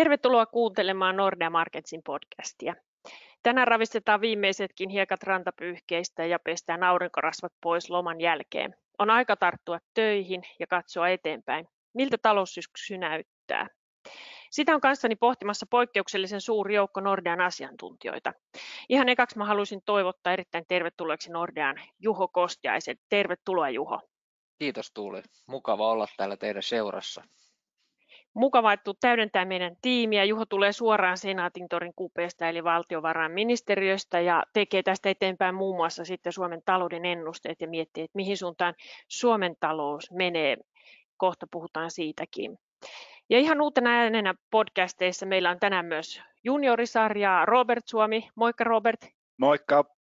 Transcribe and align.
Tervetuloa 0.00 0.46
kuuntelemaan 0.46 1.16
Nordea 1.16 1.50
Marketsin 1.50 2.02
podcastia. 2.02 2.74
Tänään 3.42 3.68
ravistetaan 3.68 4.20
viimeisetkin 4.20 4.88
hiekat 4.88 5.22
rantapyyhkeistä 5.22 6.26
ja 6.26 6.38
pestään 6.38 6.82
aurinkorasvat 6.82 7.52
pois 7.62 7.90
loman 7.90 8.20
jälkeen. 8.20 8.74
On 8.98 9.10
aika 9.10 9.36
tarttua 9.36 9.78
töihin 9.94 10.42
ja 10.58 10.66
katsoa 10.66 11.08
eteenpäin. 11.08 11.68
Miltä 11.94 12.18
taloussyksy 12.22 12.98
näyttää? 12.98 13.66
Sitä 14.50 14.74
on 14.74 14.80
kanssani 14.80 15.16
pohtimassa 15.16 15.66
poikkeuksellisen 15.70 16.40
suuri 16.40 16.74
joukko 16.74 17.00
Nordean 17.00 17.40
asiantuntijoita. 17.40 18.32
Ihan 18.88 19.08
ekaksi 19.08 19.38
mä 19.38 19.44
haluaisin 19.44 19.82
toivottaa 19.84 20.32
erittäin 20.32 20.64
tervetulleeksi 20.68 21.32
Nordean 21.32 21.76
Juho 21.98 22.28
Kostiaisen. 22.28 22.96
Tervetuloa 23.08 23.70
Juho. 23.70 24.00
Kiitos 24.58 24.92
Tuuli. 24.94 25.22
Mukava 25.46 25.90
olla 25.90 26.06
täällä 26.16 26.36
teidän 26.36 26.62
seurassa. 26.62 27.22
Mukava, 28.34 28.72
että 28.72 28.90
täydentää 29.00 29.44
meidän 29.44 29.76
tiimiä. 29.82 30.24
Juho 30.24 30.46
tulee 30.46 30.72
suoraan 30.72 31.18
Senaatintorin 31.18 31.92
kupeesta 31.96 32.48
eli 32.48 32.64
valtiovarainministeriöstä 32.64 34.20
ja 34.20 34.44
tekee 34.52 34.82
tästä 34.82 35.08
eteenpäin 35.08 35.54
muun 35.54 35.76
muassa 35.76 36.04
sitten 36.04 36.32
Suomen 36.32 36.62
talouden 36.64 37.04
ennusteet 37.04 37.60
ja 37.60 37.68
miettii, 37.68 38.04
että 38.04 38.16
mihin 38.16 38.36
suuntaan 38.36 38.74
Suomen 39.08 39.56
talous 39.60 40.10
menee. 40.10 40.56
Kohta 41.16 41.46
puhutaan 41.50 41.90
siitäkin. 41.90 42.58
Ja 43.30 43.38
ihan 43.38 43.60
uutena 43.60 43.90
äänenä 43.90 44.34
podcasteissa 44.50 45.26
meillä 45.26 45.50
on 45.50 45.60
tänään 45.60 45.86
myös 45.86 46.22
juniorisarjaa 46.44 47.46
Robert 47.46 47.84
Suomi. 47.86 48.28
Moikka 48.34 48.64
Robert. 48.64 49.00
Moikka. 49.38 49.99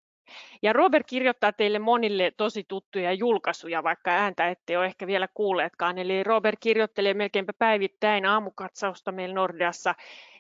Ja 0.63 0.73
Robert 0.73 1.07
kirjoittaa 1.07 1.53
teille 1.53 1.79
monille 1.79 2.33
tosi 2.37 2.65
tuttuja 2.69 3.13
julkaisuja, 3.13 3.83
vaikka 3.83 4.11
ääntä 4.11 4.49
ette 4.49 4.79
ole 4.79 4.87
ehkä 4.87 5.07
vielä 5.07 5.29
kuulleetkaan. 5.35 5.99
Eli 5.99 6.23
Robert 6.23 6.59
kirjoittelee 6.61 7.15
melkeinpä 7.15 7.53
päivittäin 7.59 8.27
aamukatsausta 8.27 9.13
meillä 9.13 9.35
Nordeassa 9.35 9.95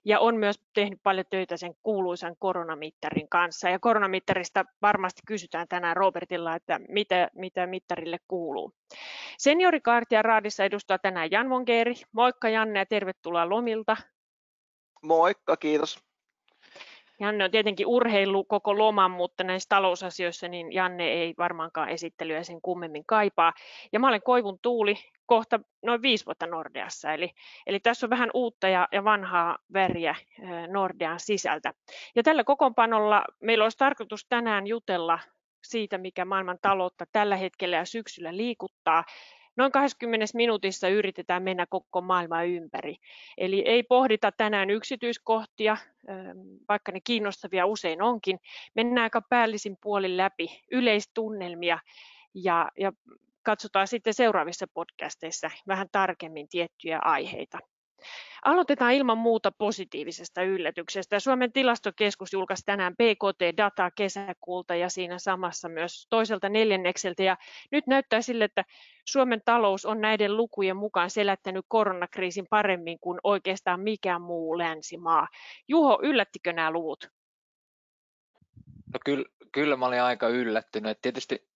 ja 0.05 0.20
on 0.20 0.37
myös 0.37 0.61
tehnyt 0.75 1.01
paljon 1.03 1.27
töitä 1.31 1.57
sen 1.57 1.75
kuuluisan 1.83 2.37
koronamittarin 2.39 3.29
kanssa. 3.29 3.69
Ja 3.69 3.79
koronamittarista 3.79 4.65
varmasti 4.83 5.23
kysytään 5.27 5.69
tänään 5.69 5.97
Robertilla, 5.97 6.55
että 6.55 6.81
mitä, 6.89 7.31
mitä 7.35 7.67
mittarille 7.67 8.19
kuuluu. 8.29 8.73
Seniorikaartia 9.39 10.23
raadissa 10.23 10.65
edustaa 10.65 10.98
tänään 10.98 11.31
Jan 11.31 11.51
Vongeri. 11.51 11.95
Moikka 12.13 12.48
Janne 12.48 12.79
ja 12.79 12.87
tervetuloa 12.87 13.48
lomilta. 13.48 13.97
Moikka, 15.03 15.57
kiitos. 15.57 16.12
Janne 17.23 17.45
on 17.45 17.51
tietenkin 17.51 17.87
urheilu 17.87 18.45
koko 18.45 18.78
loman, 18.78 19.11
mutta 19.11 19.45
näissä 19.45 19.69
talousasioissa 19.69 20.48
niin 20.48 20.73
Janne 20.73 21.09
ei 21.09 21.34
varmaankaan 21.39 21.89
esittelyä 21.89 22.42
sen 22.42 22.61
kummemmin 22.62 23.05
kaipaa. 23.06 23.53
Ja 23.92 24.01
mä 24.01 24.09
olen 24.09 24.23
Koivun 24.23 24.59
Tuuli 24.62 24.97
kohta 25.27 25.61
noin 25.83 26.03
viisi 26.03 26.27
vuotta 26.27 26.47
Nordeassa, 26.47 27.12
eli, 27.12 27.31
eli 27.67 27.81
tässä 27.81 28.06
on 28.06 28.11
vähän 28.11 28.31
uutta 28.34 28.69
ja, 28.69 28.89
ja 28.92 29.05
vanhaa 29.05 29.59
väriä 29.73 30.14
Nordean 30.69 31.20
sisältä. 31.20 31.75
Ja 32.14 32.23
tällä 32.23 32.45
kokoonpanolla 32.45 33.25
meillä 33.41 33.64
olisi 33.64 33.79
tarkoitus 33.79 34.27
tänään 34.29 34.67
jutella 34.67 35.19
siitä, 35.64 35.98
mikä 35.98 36.25
maailman 36.25 36.59
taloutta 36.62 37.05
tällä 37.12 37.36
hetkellä 37.36 37.77
ja 37.77 37.84
syksyllä 37.84 38.36
liikuttaa, 38.36 39.05
Noin 39.56 39.72
20 39.72 40.27
minuutissa 40.34 40.89
yritetään 40.89 41.42
mennä 41.42 41.67
koko 41.67 42.00
maailma 42.00 42.42
ympäri. 42.42 42.97
Eli 43.39 43.62
ei 43.67 43.83
pohdita 43.83 44.33
tänään 44.33 44.70
yksityiskohtia, 44.70 45.77
vaikka 46.69 46.92
ne 46.92 47.00
kiinnostavia 47.05 47.67
usein 47.67 48.03
onkin. 48.03 48.39
Mennään 48.75 49.03
aika 49.03 49.23
päällisin 49.28 49.77
puolin 49.83 50.17
läpi 50.17 50.62
yleistunnelmia 50.70 51.78
ja, 52.34 52.69
ja 52.80 52.92
katsotaan 53.42 53.89
sitten 53.89 54.14
seuraavissa 54.14 54.67
podcasteissa 54.75 55.50
vähän 55.67 55.89
tarkemmin 55.92 56.48
tiettyjä 56.48 56.98
aiheita. 57.05 57.58
Aloitetaan 58.45 58.93
ilman 58.93 59.19
muuta 59.19 59.53
positiivisesta 59.53 60.43
yllätyksestä. 60.43 61.21
Suomen 61.21 61.53
tilastokeskus 61.53 62.33
julkaisi 62.33 62.63
tänään 62.67 62.95
BKT-dataa 62.97 63.91
kesäkuulta 63.91 64.75
ja 64.75 64.89
siinä 64.89 65.19
samassa 65.19 65.69
myös 65.69 66.07
toiselta 66.11 66.48
neljännekseltä. 66.48 67.23
Ja 67.23 67.36
nyt 67.70 67.86
näyttää 67.86 68.23
sille, 68.23 68.45
että 68.45 68.64
Suomen 69.08 69.42
talous 69.45 69.86
on 69.86 70.01
näiden 70.01 70.36
lukujen 70.36 70.77
mukaan 70.77 71.11
selättänyt 71.11 71.64
koronakriisin 71.69 72.47
paremmin 72.51 72.98
kuin 73.01 73.19
oikeastaan 73.25 73.80
mikään 73.80 74.23
muu 74.23 74.59
länsimaa. 74.59 75.29
Juho, 75.69 76.01
yllättikö 76.03 76.53
nämä 76.53 76.70
luvut? 76.70 77.09
No 78.95 79.01
kyllä, 79.05 79.24
kyllä 79.53 79.77
mä 79.77 79.86
olin 79.86 80.03
aika 80.03 80.29
yllättynyt. 80.29 80.98
Tietysti 81.03 81.48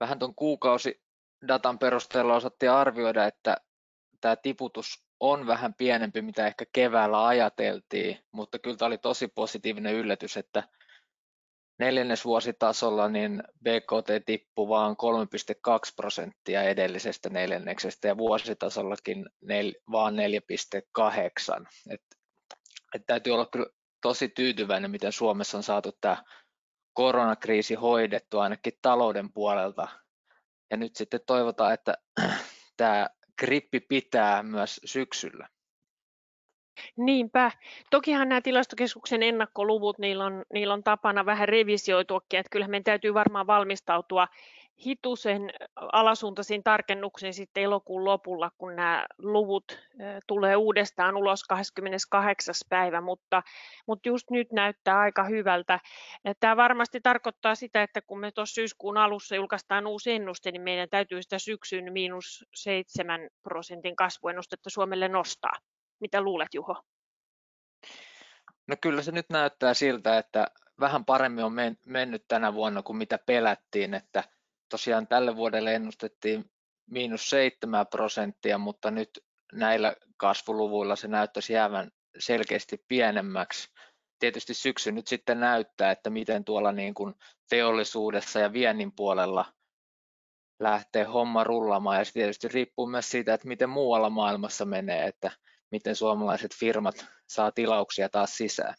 vähän 0.00 0.18
tuon 0.18 0.34
kuukausidatan 0.34 1.78
perusteella 1.78 2.34
osattiin 2.34 2.72
arvioida, 2.72 3.26
että 3.26 3.56
tämä 4.20 4.36
tiputus 4.36 5.09
on 5.20 5.46
vähän 5.46 5.74
pienempi, 5.74 6.22
mitä 6.22 6.46
ehkä 6.46 6.64
keväällä 6.72 7.26
ajateltiin, 7.26 8.18
mutta 8.32 8.58
kyllä 8.58 8.76
tämä 8.76 8.86
oli 8.86 8.98
tosi 8.98 9.28
positiivinen 9.28 9.94
yllätys, 9.94 10.36
että 10.36 10.68
neljännesvuositasolla 11.78 13.08
niin 13.08 13.42
BKT 13.62 14.24
tippui 14.26 14.68
vain 14.68 14.96
3,2 14.96 15.92
prosenttia 15.96 16.62
edellisestä 16.62 17.28
neljänneksestä 17.28 18.08
ja 18.08 18.16
vuositasollakin 18.16 19.26
nel, 19.40 19.74
vaan 19.90 20.14
4,8. 21.60 21.66
Et, 21.90 22.02
et 22.94 23.02
täytyy 23.06 23.32
olla 23.32 23.46
kyllä 23.46 23.66
tosi 24.02 24.28
tyytyväinen, 24.28 24.90
miten 24.90 25.12
Suomessa 25.12 25.56
on 25.56 25.62
saatu 25.62 25.92
tämä 26.00 26.24
koronakriisi 26.92 27.74
hoidettu 27.74 28.38
ainakin 28.38 28.72
talouden 28.82 29.32
puolelta. 29.32 29.88
Ja 30.70 30.76
nyt 30.76 30.96
sitten 30.96 31.20
toivotaan, 31.26 31.74
että 31.74 31.94
tämä 32.76 33.08
grippi 33.40 33.80
pitää 33.80 34.42
myös 34.42 34.80
syksyllä. 34.84 35.48
Niinpä. 36.96 37.50
Tokihan 37.90 38.28
nämä 38.28 38.40
tilastokeskuksen 38.40 39.22
ennakkoluvut, 39.22 39.98
niillä 39.98 40.24
on, 40.24 40.44
niillä 40.52 40.74
on 40.74 40.84
tapana 40.84 41.26
vähän 41.26 41.48
revisioituakin, 41.48 42.40
että 42.40 42.50
kyllähän 42.50 42.70
meidän 42.70 42.84
täytyy 42.84 43.14
varmaan 43.14 43.46
valmistautua 43.46 44.28
hitusen 44.86 45.50
alasuuntaisiin 45.76 46.64
tarkennuksiin 46.64 47.34
sitten 47.34 47.62
elokuun 47.62 48.04
lopulla, 48.04 48.50
kun 48.58 48.76
nämä 48.76 49.06
luvut 49.18 49.78
tulee 50.26 50.56
uudestaan 50.56 51.16
ulos 51.16 51.44
28. 51.44 52.54
päivä, 52.68 53.00
mutta, 53.00 53.42
mutta 53.86 54.08
just 54.08 54.30
nyt 54.30 54.52
näyttää 54.52 54.98
aika 54.98 55.24
hyvältä. 55.24 55.80
Tämä 56.40 56.56
varmasti 56.56 57.00
tarkoittaa 57.00 57.54
sitä, 57.54 57.82
että 57.82 58.02
kun 58.02 58.20
me 58.20 58.32
tuossa 58.32 58.54
syyskuun 58.54 58.96
alussa 58.96 59.36
julkaistaan 59.36 59.86
uusi 59.86 60.12
ennuste, 60.12 60.50
niin 60.50 60.62
meidän 60.62 60.88
täytyy 60.90 61.22
sitä 61.22 61.38
syksyn 61.38 61.92
miinus 61.92 62.44
7 62.54 63.28
prosentin 63.42 63.96
kasvuennustetta 63.96 64.70
Suomelle 64.70 65.08
nostaa. 65.08 65.52
Mitä 66.00 66.20
luulet, 66.20 66.54
Juho? 66.54 66.82
No 68.66 68.76
kyllä 68.80 69.02
se 69.02 69.12
nyt 69.12 69.26
näyttää 69.30 69.74
siltä, 69.74 70.18
että 70.18 70.46
vähän 70.80 71.04
paremmin 71.04 71.44
on 71.44 71.52
mennyt 71.86 72.24
tänä 72.28 72.54
vuonna 72.54 72.82
kuin 72.82 72.96
mitä 72.96 73.18
pelättiin, 73.26 73.94
että 73.94 74.24
tosiaan 74.70 75.06
tälle 75.06 75.36
vuodelle 75.36 75.74
ennustettiin 75.74 76.44
miinus 76.90 77.30
7 77.30 77.86
prosenttia, 77.86 78.58
mutta 78.58 78.90
nyt 78.90 79.10
näillä 79.52 79.96
kasvuluvuilla 80.16 80.96
se 80.96 81.08
näyttäisi 81.08 81.52
jäävän 81.52 81.90
selkeästi 82.18 82.84
pienemmäksi. 82.88 83.68
Tietysti 84.18 84.54
syksy 84.54 84.92
nyt 84.92 85.06
sitten 85.06 85.40
näyttää, 85.40 85.90
että 85.90 86.10
miten 86.10 86.44
tuolla 86.44 86.72
niin 86.72 86.94
kuin 86.94 87.14
teollisuudessa 87.50 88.40
ja 88.40 88.52
viennin 88.52 88.92
puolella 88.96 89.44
lähtee 90.60 91.04
homma 91.04 91.44
rullaamaan 91.44 91.98
ja 91.98 92.04
se 92.04 92.12
tietysti 92.12 92.48
riippuu 92.48 92.86
myös 92.86 93.10
siitä, 93.10 93.34
että 93.34 93.48
miten 93.48 93.70
muualla 93.70 94.10
maailmassa 94.10 94.64
menee, 94.64 95.06
että 95.06 95.30
miten 95.70 95.96
suomalaiset 95.96 96.54
firmat 96.54 97.06
saa 97.26 97.52
tilauksia 97.52 98.08
taas 98.08 98.36
sisään. 98.36 98.74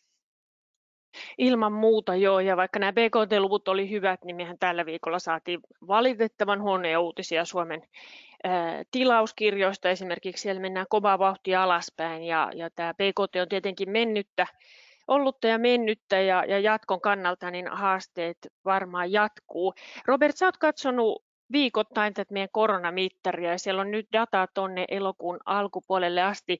Ilman 1.38 1.74
muuta 1.74 2.16
joo, 2.16 2.40
ja 2.40 2.58
vaikka 2.58 2.80
nämä 2.80 2.94
BKT-luvut 2.94 3.68
oli 3.68 3.90
hyvät, 3.90 4.24
niin 4.24 4.36
mehän 4.36 4.58
tällä 4.60 4.86
viikolla 4.86 5.20
saatiin 5.20 5.60
valitettavan 5.88 6.62
huonoja 6.62 7.00
uutisia 7.00 7.46
Suomen 7.46 7.82
tilauskirjoista. 8.92 9.90
Esimerkiksi 9.90 10.42
siellä 10.42 10.62
mennään 10.62 10.86
kovaa 10.90 11.20
vauhtia 11.20 11.64
alaspäin, 11.64 12.24
ja, 12.24 12.52
ja 12.56 12.70
tämä 12.70 12.94
BKT 12.94 13.36
on 13.42 13.50
tietenkin 13.50 13.90
mennyttä, 13.90 14.48
ollutta 15.08 15.48
ja 15.48 15.58
mennyttä, 15.58 16.20
ja, 16.20 16.46
ja 16.46 16.60
jatkon 16.60 17.02
kannalta 17.02 17.52
niin 17.52 17.68
haasteet 17.68 18.38
varmaan 18.66 19.12
jatkuu. 19.12 19.74
Robert, 20.06 20.38
sä 20.38 20.46
oot 20.46 20.58
katsonut 20.58 21.24
viikoittain 21.52 22.14
tätä 22.14 22.34
meidän 22.34 22.50
koronamittaria 22.52 23.52
ja 23.52 23.60
siellä 23.60 23.82
on 23.82 23.92
nyt 23.92 24.08
dataa 24.14 24.48
tuonne 24.54 24.86
elokuun 24.88 25.40
alkupuolelle 25.46 26.22
asti. 26.22 26.60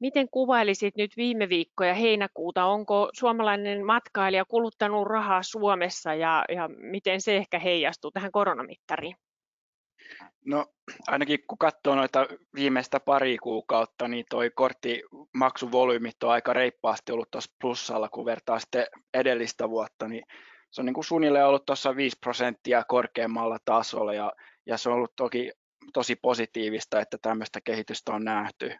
Miten 0.00 0.28
kuvailisit 0.30 0.96
nyt 0.96 1.16
viime 1.16 1.48
viikkoja 1.48 1.94
heinäkuuta? 1.94 2.64
Onko 2.64 3.10
suomalainen 3.12 3.86
matkailija 3.86 4.44
kuluttanut 4.44 5.06
rahaa 5.06 5.42
Suomessa 5.42 6.14
ja, 6.14 6.44
ja 6.48 6.68
miten 6.68 7.20
se 7.20 7.36
ehkä 7.36 7.58
heijastuu 7.58 8.10
tähän 8.10 8.32
koronamittariin? 8.32 9.16
No 10.44 10.66
ainakin 11.06 11.38
kun 11.46 11.58
katsoo 11.58 11.94
noita 11.94 12.26
viimeistä 12.54 13.00
pari 13.00 13.38
kuukautta, 13.38 14.08
niin 14.08 14.24
toi 14.30 14.50
korttimaksuvolyymit 14.50 16.22
on 16.22 16.30
aika 16.30 16.52
reippaasti 16.52 17.12
ollut 17.12 17.30
tuossa 17.30 17.54
plussalla, 17.60 18.08
kun 18.08 18.24
vertaa 18.24 18.58
sitten 18.58 18.86
edellistä 19.14 19.70
vuotta, 19.70 20.08
niin 20.08 20.24
se 20.70 20.80
on 20.80 20.86
niin 20.86 20.94
kuin 20.94 21.04
suunnilleen 21.04 21.46
ollut 21.46 21.66
tuossa 21.66 21.96
5 21.96 22.16
prosenttia 22.20 22.84
korkeammalla 22.88 23.58
tasolla 23.64 24.14
ja, 24.14 24.32
ja 24.66 24.78
se 24.78 24.88
on 24.88 24.94
ollut 24.94 25.16
toki 25.16 25.52
tosi 25.92 26.16
positiivista, 26.16 27.00
että 27.00 27.18
tämmöistä 27.22 27.60
kehitystä 27.60 28.12
on 28.12 28.24
nähty. 28.24 28.72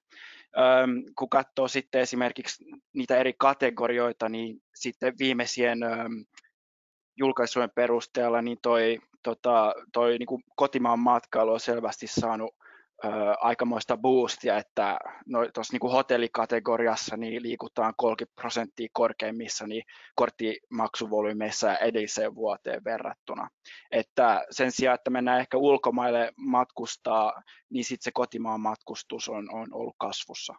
Kun 1.18 1.28
katsoo 1.28 1.68
sitten 1.68 2.00
esimerkiksi 2.00 2.64
niitä 2.92 3.16
eri 3.16 3.32
kategorioita, 3.38 4.28
niin 4.28 4.62
sitten 4.74 5.14
viimeisien 5.18 5.78
julkaisujen 7.16 7.70
perusteella 7.74 8.42
niin 8.42 8.58
toi, 8.62 8.98
tota, 9.22 9.74
toi 9.92 10.18
niin 10.18 10.26
kuin 10.26 10.42
kotimaan 10.56 10.98
matkailu 10.98 11.52
on 11.52 11.60
selvästi 11.60 12.06
saanut 12.06 12.54
aikamoista 13.40 13.96
boostia, 13.96 14.58
että 14.58 14.98
no, 15.26 15.48
tuossa 15.54 15.76
niin 15.76 15.92
hotellikategoriassa 15.92 17.16
niin 17.16 17.42
liikutaan 17.42 17.94
30 17.96 18.40
prosenttia 18.40 18.88
korkeimmissa 18.92 19.66
niin 19.66 19.82
korttimaksuvolyymeissa 20.14 21.78
edelliseen 21.78 22.34
vuoteen 22.34 22.84
verrattuna. 22.84 23.48
Että 23.90 24.44
sen 24.50 24.72
sijaan, 24.72 24.94
että 24.94 25.10
mennään 25.10 25.40
ehkä 25.40 25.56
ulkomaille 25.56 26.32
matkustaa, 26.36 27.42
niin 27.70 27.84
sitten 27.84 28.04
se 28.04 28.10
kotimaan 28.14 28.60
matkustus 28.60 29.28
on, 29.28 29.54
on 29.54 29.68
ollut 29.72 29.96
kasvussa. 29.98 30.54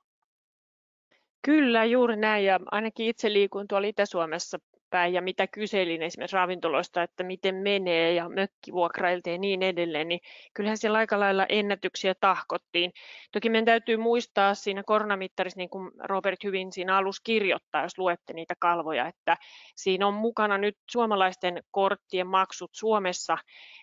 Kyllä, 1.46 1.86
juuri 1.86 2.18
näin. 2.18 2.46
Ja 2.46 2.60
ainakin 2.72 3.06
itse 3.06 3.34
liikun 3.34 3.68
tuolla 3.68 3.88
Itä-Suomessa 3.88 4.60
päin 4.92 5.14
ja 5.14 5.22
mitä 5.22 5.48
kyselin 5.48 6.02
esimerkiksi 6.02 6.36
ravintoloista, 6.36 7.04
että 7.04 7.24
miten 7.24 7.56
menee 7.56 8.14
ja 8.14 8.30
mökkivuokrailta 8.30 9.30
ja 9.30 9.38
niin 9.38 9.64
edelleen, 9.64 10.08
niin 10.08 10.20
kyllähän 10.54 10.78
siellä 10.78 10.98
aika 10.98 11.20
lailla 11.20 11.46
ennätyksiä 11.50 12.14
tahkottiin. 12.20 12.92
Toki 13.32 13.50
meidän 13.50 13.66
täytyy 13.66 13.98
muistaa 13.98 14.54
siinä 14.54 14.84
koronamittarissa, 14.86 15.58
niin 15.58 15.70
kuin 15.70 15.92
Robert 16.04 16.44
hyvin 16.44 16.72
siinä 16.72 16.98
alussa 16.98 17.22
kirjoittaa, 17.24 17.84
jos 17.84 17.98
luette 17.98 18.34
niitä 18.34 18.54
kalvoja, 18.60 19.08
että 19.08 19.38
siinä 19.76 20.08
on 20.08 20.14
mukana 20.14 20.58
nyt 20.58 20.78
suomalaisten 20.92 21.64
korttien 21.72 22.28
maksut 22.28 22.72
Suomessa 22.74 23.38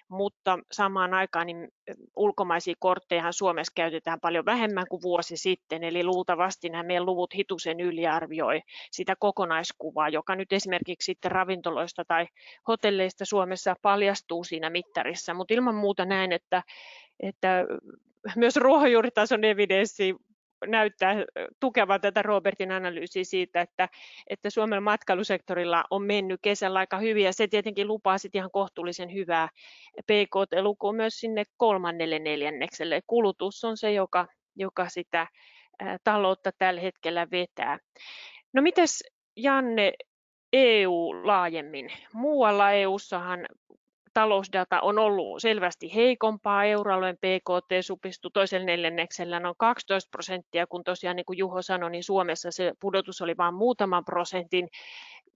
mutta 0.08 0.58
samaan 0.72 1.14
aikaan 1.14 1.46
niin 1.46 1.68
ulkomaisia 2.16 2.74
kortteja 2.78 3.32
Suomessa 3.32 3.72
käytetään 3.76 4.20
paljon 4.20 4.44
vähemmän 4.44 4.86
kuin 4.90 5.02
vuosi 5.02 5.36
sitten, 5.36 5.84
eli 5.84 6.04
luultavasti 6.04 6.68
nämä 6.68 6.82
meidän 6.82 7.06
luvut 7.06 7.34
hitusen 7.34 7.80
yliarvioi 7.80 8.60
sitä 8.90 9.16
kokonaiskuvaa, 9.18 10.08
joka 10.08 10.36
nyt 10.36 10.52
esimerkiksi 10.52 11.06
sitten 11.06 11.30
ravintoloista 11.30 12.04
tai 12.04 12.26
hotelleista 12.68 13.24
Suomessa 13.24 13.76
paljastuu 13.82 14.44
siinä 14.44 14.70
mittarissa, 14.70 15.34
mutta 15.34 15.54
ilman 15.54 15.74
muuta 15.74 16.04
näin, 16.04 16.32
että, 16.32 16.62
että 17.20 17.64
myös 18.36 18.56
ruohonjuuritason 18.56 19.44
evidenssi 19.44 20.16
näyttää 20.66 21.14
tukevan 21.60 22.00
tätä 22.00 22.22
Robertin 22.22 22.72
analyysiä 22.72 23.24
siitä, 23.24 23.60
että, 23.60 23.88
että 24.26 24.50
Suomen 24.50 24.82
matkailusektorilla 24.82 25.84
on 25.90 26.02
mennyt 26.02 26.40
kesällä 26.42 26.78
aika 26.78 26.98
hyvin 26.98 27.24
ja 27.24 27.32
se 27.32 27.48
tietenkin 27.48 27.88
lupaa 27.88 28.18
sitten 28.18 28.38
ihan 28.38 28.50
kohtuullisen 28.50 29.14
hyvää 29.14 29.48
PKT-lukua 30.02 30.92
myös 30.92 31.20
sinne 31.20 31.44
kolmannelle 31.56 32.18
neljännekselle. 32.18 33.00
Kulutus 33.06 33.64
on 33.64 33.76
se, 33.76 33.92
joka, 33.92 34.26
joka 34.56 34.88
sitä 34.88 35.26
taloutta 36.04 36.50
tällä 36.58 36.80
hetkellä 36.80 37.26
vetää. 37.30 37.78
No 38.52 38.62
mites 38.62 39.04
Janne, 39.36 39.92
EU 40.52 41.26
laajemmin. 41.26 41.92
Muualla 42.12 42.72
EU-sahan 42.72 43.46
talousdata 44.18 44.80
on 44.80 44.98
ollut 44.98 45.42
selvästi 45.42 45.94
heikompaa. 45.94 46.64
Euroalueen 46.64 47.16
PKT 47.16 47.70
supistui 47.80 48.30
toisella 48.34 48.66
neljänneksellä 48.66 49.40
noin 49.40 49.54
12 49.58 50.08
prosenttia, 50.10 50.66
kun 50.66 50.84
tosiaan 50.84 51.16
niin 51.16 51.26
kuin 51.26 51.38
Juho 51.38 51.62
sanoi, 51.62 51.90
niin 51.90 52.04
Suomessa 52.04 52.50
se 52.50 52.72
pudotus 52.80 53.20
oli 53.20 53.36
vain 53.36 53.54
muutaman 53.54 54.04
prosentin. 54.04 54.68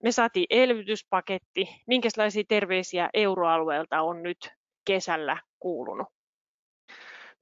Me 0.03 0.13
saatiin 0.13 0.47
elvytyspaketti. 0.51 1.69
Minkälaisia 1.87 2.45
terveisiä 2.49 3.11
euroalueelta 3.15 4.03
on 4.03 4.23
nyt 4.23 4.51
kesällä 4.85 5.37
kuulunut? 5.59 6.09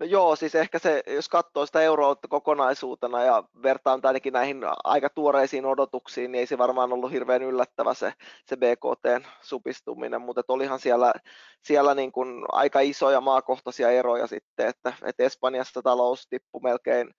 No 0.00 0.06
joo, 0.06 0.36
siis 0.36 0.54
ehkä 0.54 0.78
se, 0.78 1.02
jos 1.06 1.28
katsoo 1.28 1.66
sitä 1.66 1.80
euroa 1.80 2.16
kokonaisuutena 2.28 3.22
ja 3.22 3.44
vertaan 3.62 4.00
ainakin 4.02 4.32
näihin 4.32 4.60
aika 4.84 5.10
tuoreisiin 5.10 5.66
odotuksiin, 5.66 6.32
niin 6.32 6.40
ei 6.40 6.46
se 6.46 6.58
varmaan 6.58 6.92
ollut 6.92 7.12
hirveän 7.12 7.42
yllättävä 7.42 7.94
se, 7.94 8.12
se 8.46 8.56
BKT 8.56 9.26
supistuminen, 9.42 10.20
mutta 10.20 10.42
olihan 10.48 10.80
siellä, 10.80 11.12
siellä 11.62 11.94
niin 11.94 12.12
kuin 12.12 12.44
aika 12.52 12.80
isoja 12.80 13.20
maakohtaisia 13.20 13.90
eroja 13.90 14.26
sitten, 14.26 14.66
että, 14.66 14.92
että 15.04 15.22
Espanjassa 15.22 15.82
talous 15.82 16.26
tippui 16.30 16.60
melkein, 16.62 17.14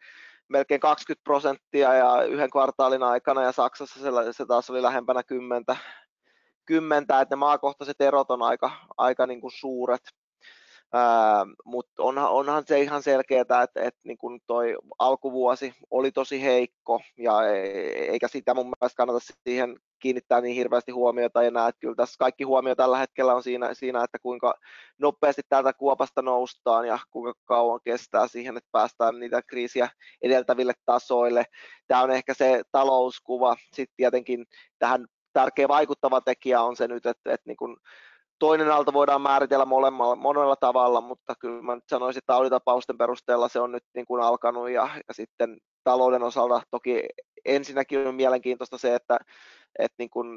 melkein 0.48 0.82
20 0.82 1.24
prosenttia 1.24 1.94
ja 1.94 2.24
yhden 2.24 2.50
kvartaalin 2.50 3.04
aikana 3.04 3.44
ja 3.44 3.52
Saksassa 3.52 4.00
se, 4.00 4.34
se 4.34 4.46
taas 4.46 4.70
oli 4.70 4.82
lähempänä 4.82 5.24
kymmentä, 5.24 5.76
kymmentä 6.66 7.22
että 7.22 7.36
ne 7.36 7.40
maakohtaiset 7.40 8.02
erot 8.02 8.32
on 8.32 8.42
aika, 8.42 8.72
aika 8.98 9.28
niin 9.28 9.42
kuin 9.42 9.52
suuret. 9.52 10.02
Mutta 11.66 12.04
onhan, 12.04 12.30
onhan 12.30 12.64
se 12.68 12.82
ihan 12.82 13.04
selkeää, 13.04 13.42
että, 13.42 13.64
että 13.76 14.00
niin 14.04 14.18
kun 14.18 14.40
toi 14.48 14.78
alkuvuosi 15.00 15.74
oli 15.92 16.12
tosi 16.12 16.44
heikko 16.44 17.02
ja 17.18 17.50
e, 17.50 17.62
eikä 17.88 18.28
sitä 18.28 18.54
mun 18.54 18.66
mielestä 18.66 18.98
kannata 18.98 19.20
siihen 19.44 19.80
kiinnittää 20.00 20.42
niin 20.42 20.56
hirveästi 20.56 20.92
huomiota 20.92 21.44
enää, 21.44 21.68
että 21.68 21.80
kyllä 21.80 21.96
tässä 21.96 22.16
kaikki 22.20 22.44
huomio 22.44 22.76
tällä 22.76 22.98
hetkellä 22.98 23.36
on 23.36 23.44
siinä, 23.44 23.74
siinä 23.74 24.04
että 24.04 24.20
kuinka 24.20 24.54
nopeasti 25.00 25.42
täältä 25.50 25.74
kuopasta 25.74 26.22
noustaan 26.22 26.88
ja 26.88 27.00
kuinka 27.12 27.40
kauan 27.46 27.80
kestää 27.84 28.28
siihen, 28.28 28.58
että 28.58 28.70
päästään 28.72 29.20
niitä 29.20 29.42
kriisiä 29.42 29.90
edeltäville 30.22 30.74
tasoille. 30.86 31.46
Tämä 31.88 32.02
on 32.02 32.12
ehkä 32.12 32.34
se 32.34 32.62
talouskuva, 32.72 33.56
sitten 33.74 33.96
tietenkin 33.98 34.46
tähän 34.80 35.06
tärkeä 35.34 35.68
vaikuttava 35.68 36.22
tekijä 36.22 36.62
on 36.62 36.76
se 36.76 36.88
nyt, 36.88 37.06
että, 37.06 37.34
että 37.34 37.48
niin 37.50 37.58
kun 37.58 37.78
toinen 38.42 38.72
aalto 38.72 38.94
voidaan 38.94 39.22
määritellä 39.22 39.66
molemmalla, 39.66 40.16
monella 40.16 40.56
tavalla, 40.56 41.02
mutta 41.02 41.34
kyllä 41.40 41.62
mä 41.62 41.76
nyt 41.76 41.84
sanoisin, 41.90 42.18
että 42.18 42.34
tauditapausten 42.34 42.98
perusteella 42.98 43.48
se 43.48 43.60
on 43.60 43.72
nyt 43.72 43.84
niin 43.96 44.06
kuin 44.06 44.24
alkanut 44.24 44.70
ja, 44.70 44.90
ja 45.08 45.14
sitten 45.14 45.58
talouden 45.84 46.24
osalta 46.24 46.62
toki 46.72 47.04
ensinnäkin 47.46 48.08
on 48.08 48.16
mielenkiintoista 48.16 48.78
se, 48.78 48.96
että, 48.96 49.20
että 49.80 49.96
niin 49.98 50.10
kuin, 50.10 50.28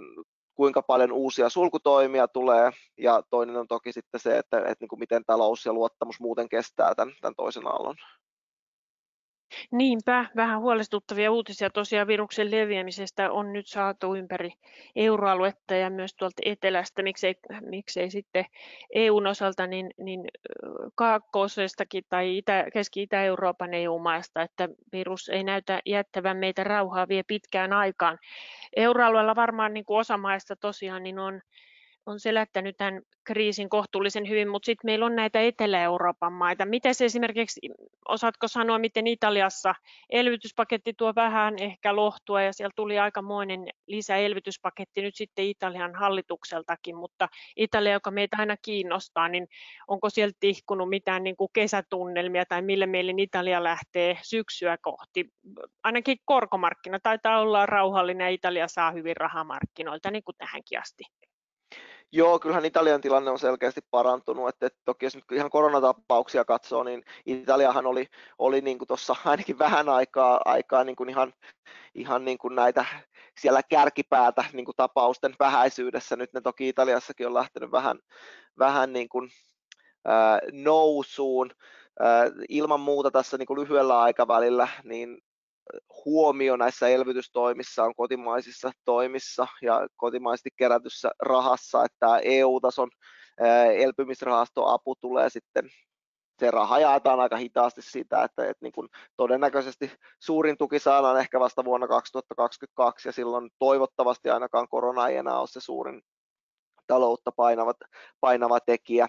kuinka 0.55 0.83
paljon 0.83 1.13
uusia 1.13 1.49
sulkutoimia 1.49 2.29
tulee 2.29 2.71
ja 2.99 3.23
toinen 3.31 3.57
on 3.57 3.69
toki 3.69 3.93
sitten 3.93 4.21
se, 4.21 4.39
että, 4.39 4.59
että 4.59 4.77
niin 4.81 4.89
kuin 4.89 5.01
miten 5.01 5.25
talous 5.27 5.67
ja 5.67 5.73
luottamus 5.73 6.21
muuten 6.21 6.49
kestää 6.49 6.95
tämän, 6.95 7.15
tämän 7.21 7.35
toisen 7.37 7.67
aallon. 7.67 7.97
Niinpä, 9.71 10.27
vähän 10.37 10.61
huolestuttavia 10.61 11.33
uutisia 11.33 11.71
tosiaan 11.71 12.07
viruksen 12.07 12.51
leviämisestä 12.51 13.33
on 13.33 13.53
nyt 13.53 13.67
saatu 13.67 14.15
ympäri 14.15 14.53
euroaluetta 14.97 15.75
ja 15.75 15.91
myös 15.91 16.15
tuolta 16.15 16.43
etelästä, 16.45 17.03
miksei, 17.03 17.35
miksei 17.61 18.11
sitten 18.11 18.45
EUn 18.95 19.27
osalta 19.27 19.67
niin, 19.67 19.91
niin 19.99 20.25
kaakkoisestakin 20.95 22.05
tai 22.09 22.37
Itä, 22.39 22.65
Keski-Itä-Euroopan 22.73 23.75
EU-maista, 23.75 24.43
että 24.43 24.69
virus 24.93 25.29
ei 25.29 25.45
näytä 25.45 25.81
jättävän 25.87 26.37
meitä 26.37 26.65
rauhaa 26.65 27.09
vielä 27.09 27.25
pitkään 27.27 27.73
aikaan. 27.73 28.19
Euroalueella 28.77 29.37
varmaan 29.37 29.75
niin 29.75 29.85
kuin 29.85 29.99
osa 29.99 30.19
maista 30.19 30.57
tosiaan 30.57 31.03
niin 31.03 31.19
on 31.19 31.41
on 32.07 32.21
selättänyt 32.21 32.77
tämän 32.77 33.03
kriisin 33.25 33.69
kohtuullisen 33.69 34.29
hyvin, 34.29 34.49
mutta 34.49 34.67
sitten 34.67 34.89
meillä 34.89 35.07
on 35.07 35.17
näitä 35.17 35.41
Etelä-Euroopan 35.41 36.33
maita. 36.33 36.67
Miten 36.67 36.95
esimerkiksi, 37.05 37.61
osaatko 38.09 38.49
sanoa, 38.49 38.79
miten 38.79 39.07
Italiassa 39.07 39.75
elvytyspaketti 40.11 40.93
tuo 40.93 41.13
vähän 41.15 41.55
ehkä 41.59 41.97
lohtua 41.97 42.43
ja 42.43 42.53
siellä 42.53 42.73
tuli 42.77 42.99
aikamoinen 42.99 43.69
lisäelvytyspaketti 43.87 45.03
nyt 45.03 45.15
sitten 45.15 45.45
Italian 45.45 45.95
hallitukseltakin, 45.95 46.97
mutta 46.97 47.29
Italia, 47.57 47.93
joka 47.93 48.11
meitä 48.11 48.37
aina 48.39 48.57
kiinnostaa, 48.63 49.29
niin 49.29 49.49
onko 49.89 50.11
sieltä 50.11 50.37
tihkunut 50.41 50.89
mitään 50.89 51.25
niin 51.25 51.37
kuin 51.37 51.51
kesätunnelmia 51.53 52.47
tai 52.47 52.63
millä 52.63 52.87
meille 52.87 53.13
Italia 53.19 53.63
lähtee 53.63 54.19
syksyä 54.23 54.77
kohti? 54.83 55.31
Ainakin 55.85 56.19
korkomarkkina 56.25 57.01
taitaa 57.03 57.41
olla 57.41 57.67
rauhallinen 57.67 58.25
ja 58.25 58.31
Italia 58.31 58.69
saa 58.69 58.91
hyvin 58.91 59.17
rahamarkkinoilta 59.17 60.11
niin 60.11 60.25
kuin 60.25 60.37
tähänkin 60.39 60.81
asti. 60.81 61.05
Joo, 62.13 62.39
kyllähän 62.39 62.65
Italian 62.65 63.01
tilanne 63.01 63.31
on 63.31 63.39
selkeästi 63.39 63.81
parantunut, 63.91 64.49
että, 64.49 64.67
että 64.67 64.81
toki 64.85 65.07
jos 65.07 65.15
nyt 65.15 65.33
ihan 65.33 65.51
koronatapauksia 65.51 66.45
katsoo, 66.45 66.83
niin 66.85 67.05
Italiahan 67.27 67.87
oli, 67.87 68.07
oli 68.39 68.61
niin 68.61 68.79
tuossa 68.89 69.17
ainakin 69.25 69.59
vähän 69.59 69.89
aikaa, 69.89 70.41
aikaa 70.45 70.85
niin 70.85 70.97
kuin 70.97 71.09
ihan, 71.09 71.33
ihan 71.95 72.25
niin 72.25 72.39
kuin 72.39 72.55
näitä 72.55 72.85
siellä 73.41 73.63
kärkipäätä 73.63 74.45
niin 74.53 74.65
kuin 74.65 74.77
tapausten 74.77 75.35
vähäisyydessä. 75.41 76.17
Nyt 76.17 76.33
ne 76.33 76.41
toki 76.41 76.69
Italiassakin 76.69 77.27
on 77.27 77.35
lähtenyt 77.35 77.73
vähän, 77.73 77.99
vähän 78.59 78.93
niin 78.93 79.09
kuin, 79.09 79.31
ää, 80.05 80.39
nousuun. 80.53 81.51
Ilman 82.49 82.81
muuta 82.81 83.11
tässä 83.11 83.39
niin 83.39 83.47
kuin 83.47 83.61
lyhyellä 83.61 84.01
aikavälillä, 84.01 84.69
niin 84.85 85.19
huomio 86.05 86.57
näissä 86.57 86.89
elvytystoimissa 86.89 87.85
on 87.85 87.95
kotimaisissa 87.95 88.71
toimissa 88.85 89.47
ja 89.63 89.87
kotimaisesti 89.97 90.51
kerätyssä 90.57 91.11
rahassa, 91.23 91.85
että 91.85 92.19
EU-tason 92.19 92.91
elpymisrahastoapu 93.75 94.95
tulee 95.01 95.31
sitten 95.31 95.69
se 96.39 96.51
raha 96.51 96.79
jaetaan 96.79 97.21
aika 97.21 97.37
hitaasti 97.37 97.83
sitä, 97.83 98.23
että, 98.23 98.43
että 98.43 98.65
niin 98.65 98.73
kuin 98.73 98.89
todennäköisesti 99.17 99.93
suurin 100.21 100.57
tuki 100.59 100.79
saadaan 100.79 101.21
ehkä 101.21 101.41
vasta 101.41 101.65
vuonna 101.65 101.89
2022 101.89 103.09
ja 103.09 103.13
silloin 103.13 103.51
toivottavasti 103.59 104.31
ainakaan 104.31 104.69
korona 104.69 105.09
ei 105.09 105.17
enää 105.17 105.39
ole 105.39 105.47
se 105.47 105.61
suurin, 105.61 106.03
taloutta 106.87 107.33
painava, 107.33 107.75
painava 108.21 108.61
tekijä. 108.61 109.09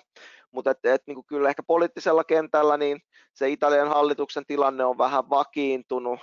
Mutta 0.52 0.72
et, 0.72 0.86
et, 0.86 1.02
niin 1.08 1.26
kyllä 1.26 1.50
ehkä 1.50 1.64
poliittisella 1.68 2.24
kentällä 2.24 2.78
niin 2.78 3.00
se 3.34 3.50
Italian 3.50 3.88
hallituksen 3.88 4.46
tilanne 4.48 4.86
on 4.86 4.98
vähän 4.98 5.30
vakiintunut. 5.30 6.20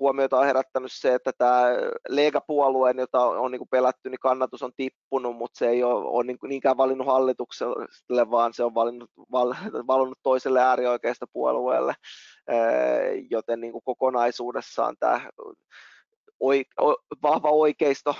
Huomiota 0.00 0.38
on 0.38 0.46
herättänyt 0.46 0.92
se, 0.92 1.14
että 1.14 1.32
tämä 1.38 1.64
Lega-puolueen, 2.08 2.98
jota 2.98 3.20
on 3.20 3.50
niin 3.50 3.68
pelätty, 3.70 4.10
niin 4.10 4.18
kannatus 4.20 4.62
on 4.62 4.72
tippunut, 4.76 5.36
mutta 5.36 5.58
se 5.58 5.68
ei 5.68 5.82
ole, 5.82 6.08
ole 6.08 6.24
niin 6.24 6.38
niinkään 6.42 6.76
valinnut 6.76 7.06
hallitukselle, 7.06 8.30
vaan 8.30 8.54
se 8.54 8.64
on 8.64 8.74
valinnut, 8.74 9.10
val, 9.32 9.54
valinnut 9.86 10.18
toiselle 10.22 10.60
äärioikeista 10.60 11.26
puolueelle, 11.32 11.94
joten 13.30 13.60
niin 13.60 13.72
kuin 13.72 13.84
kokonaisuudessaan 13.84 14.96
tämä 15.00 15.20
vahva 17.22 17.50
oikeisto 17.50 18.14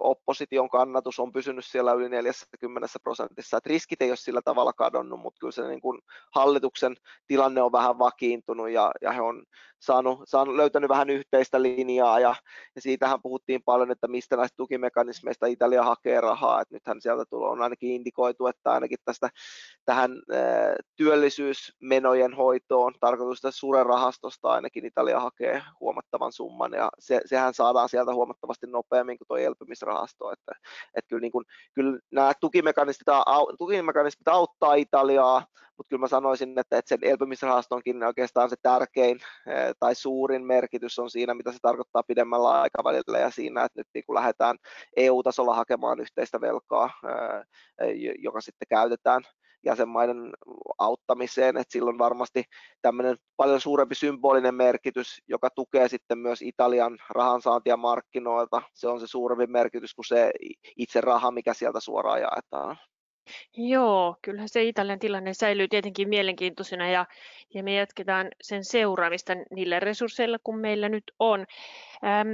opposition 0.00 0.68
kannatus 0.68 1.18
on 1.18 1.32
pysynyt 1.32 1.64
siellä 1.64 1.92
yli 1.92 2.08
40 2.08 2.86
prosentissa. 3.02 3.56
Et 3.56 3.66
riskit 3.66 4.02
ei 4.02 4.10
ole 4.10 4.16
sillä 4.16 4.42
tavalla 4.42 4.72
kadonnut, 4.72 5.20
mutta 5.20 5.38
kyllä 5.40 5.52
se 5.52 5.68
niin 5.68 5.80
kuin 5.80 5.98
hallituksen 6.34 6.96
tilanne 7.26 7.62
on 7.62 7.72
vähän 7.72 7.98
vakiintunut 7.98 8.70
ja, 8.70 8.90
ja 9.00 9.12
he 9.12 9.20
on 9.20 9.44
saanut, 9.78 10.20
saanut, 10.24 10.56
löytänyt 10.56 10.88
vähän 10.88 11.10
yhteistä 11.10 11.62
linjaa 11.62 12.20
ja, 12.20 12.34
ja 12.74 12.80
siitähän 12.80 13.22
puhuttiin 13.22 13.62
paljon, 13.64 13.90
että 13.90 14.08
mistä 14.08 14.36
näistä 14.36 14.56
tukimekanismeista 14.56 15.46
Italia 15.46 15.82
hakee 15.82 16.20
rahaa. 16.20 16.60
Et 16.60 16.70
nythän 16.70 17.00
sieltä 17.00 17.24
tulee, 17.30 17.50
on 17.50 17.62
ainakin 17.62 17.90
indikoitu, 17.90 18.46
että 18.46 18.72
ainakin 18.72 18.98
tästä 19.04 19.28
tähän 19.84 20.10
ää, 20.32 20.74
työllisyysmenojen 20.96 22.34
hoitoon 22.34 22.94
tarkoitusta 23.00 23.50
suuren 23.50 23.86
rahastosta 23.86 24.48
ainakin 24.48 24.86
Italia 24.86 25.20
hakee 25.20 25.62
huomattavan 25.80 26.32
summan 26.32 26.72
ja 26.72 26.90
se, 26.98 27.20
sehän 27.24 27.54
saa 27.54 27.66
saadaan 27.66 27.88
sieltä 27.88 28.14
huomattavasti 28.14 28.66
nopeammin 28.66 29.18
kuin 29.18 29.28
tuo 29.28 29.36
elpymisrahasto. 29.36 30.32
Että, 30.32 30.52
että 30.94 31.08
kyllä, 31.08 31.20
niin 31.20 31.32
kuin, 31.32 31.44
kyllä 31.74 31.98
nämä 32.10 32.32
tukimekanismit, 32.40 33.06
tukimekanismit 33.58 34.28
auttaa 34.28 34.74
Italiaa, 34.74 35.46
mutta 35.76 35.88
kyllä 35.88 36.00
mä 36.00 36.08
sanoisin, 36.08 36.58
että, 36.58 36.78
että 36.78 36.88
sen 36.88 36.98
elpymisrahastonkin 37.02 38.04
oikeastaan 38.04 38.50
se 38.50 38.56
tärkein 38.62 39.16
eh, 39.46 39.74
tai 39.80 39.94
suurin 39.94 40.46
merkitys 40.46 40.98
on 40.98 41.10
siinä, 41.10 41.34
mitä 41.34 41.52
se 41.52 41.58
tarkoittaa 41.62 42.02
pidemmällä 42.02 42.60
aikavälillä 42.60 43.18
ja 43.18 43.30
siinä, 43.30 43.64
että 43.64 43.80
nyt 43.80 43.88
niin 43.94 44.04
kun 44.06 44.14
lähdetään 44.14 44.56
EU-tasolla 44.96 45.54
hakemaan 45.54 46.00
yhteistä 46.00 46.40
velkaa, 46.40 46.90
eh, 47.80 47.94
joka 48.18 48.40
sitten 48.40 48.68
käytetään 48.68 49.22
jäsenmaiden 49.66 50.30
auttamiseen, 50.78 51.56
että 51.56 51.72
silloin 51.72 51.98
varmasti 51.98 52.44
tämmöinen 52.82 53.16
paljon 53.36 53.60
suurempi 53.60 53.94
symbolinen 53.94 54.54
merkitys, 54.54 55.22
joka 55.28 55.50
tukee 55.50 55.88
sitten 55.88 56.18
myös 56.18 56.42
Italian 56.42 56.98
rahansaantia 57.10 57.76
markkinoilta. 57.76 58.62
Se 58.74 58.88
on 58.88 59.00
se 59.00 59.06
suurempi 59.06 59.46
merkitys 59.46 59.94
kuin 59.94 60.06
se 60.06 60.30
itse 60.76 61.00
raha, 61.00 61.30
mikä 61.30 61.54
sieltä 61.54 61.80
suoraan 61.80 62.20
jaetaan. 62.20 62.76
Joo, 63.56 64.16
kyllähän 64.22 64.48
se 64.48 64.64
Italian 64.64 64.98
tilanne 64.98 65.34
säilyy 65.34 65.68
tietenkin 65.68 66.08
mielenkiintoisena 66.08 66.88
ja, 66.88 67.06
ja 67.54 67.62
me 67.62 67.74
jatketaan 67.74 68.28
sen 68.42 68.64
seuraamista 68.64 69.32
niillä 69.50 69.80
resursseilla, 69.80 70.38
kun 70.44 70.58
meillä 70.58 70.88
nyt 70.88 71.04
on. 71.18 71.46
Ähm, 72.04 72.28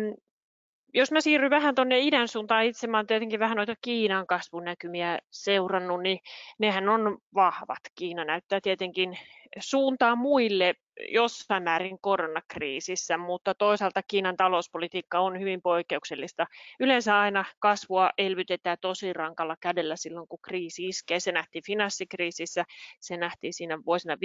jos 0.95 1.13
mä 1.13 1.21
siirryn 1.21 1.51
vähän 1.51 1.75
tuonne 1.75 1.99
idän 1.99 2.29
suuntaan, 2.29 2.65
itse 2.65 2.87
mä 2.87 2.97
olen 2.97 3.07
tietenkin 3.07 3.41
vähän 3.41 3.57
noita 3.57 3.75
Kiinan 3.81 4.27
kasvunäkymiä 4.27 5.19
seurannut, 5.31 6.03
niin 6.03 6.19
nehän 6.59 6.89
on 6.89 7.19
vahvat. 7.35 7.79
Kiina 7.95 8.25
näyttää 8.25 8.61
tietenkin 8.63 9.19
suuntaa 9.59 10.17
muille 10.17 10.75
jossain 11.11 11.63
määrin 11.63 11.99
koronakriisissä, 12.01 13.19
mutta 13.19 13.55
toisaalta 13.55 14.03
Kiinan 14.03 14.37
talouspolitiikka 14.37 15.21
on 15.21 15.41
hyvin 15.41 15.63
poikkeuksellista. 15.63 16.47
Yleensä 16.81 17.19
aina 17.19 17.45
kasvua 17.59 18.11
elvytetään 18.19 18.79
tosi 18.81 19.13
rankalla 19.13 19.57
kädellä 19.61 19.97
silloin, 19.97 20.29
kun 20.29 20.39
kriisi 20.43 20.89
iskee. 20.89 21.21
Se 21.21 21.33
nähtiin 21.33 21.65
finanssikriisissä, 21.67 22.65
se 23.01 23.17
nähtiin 23.17 23.55
siinä 23.55 23.79
vuosina 23.87 24.15
15-16 24.15 24.19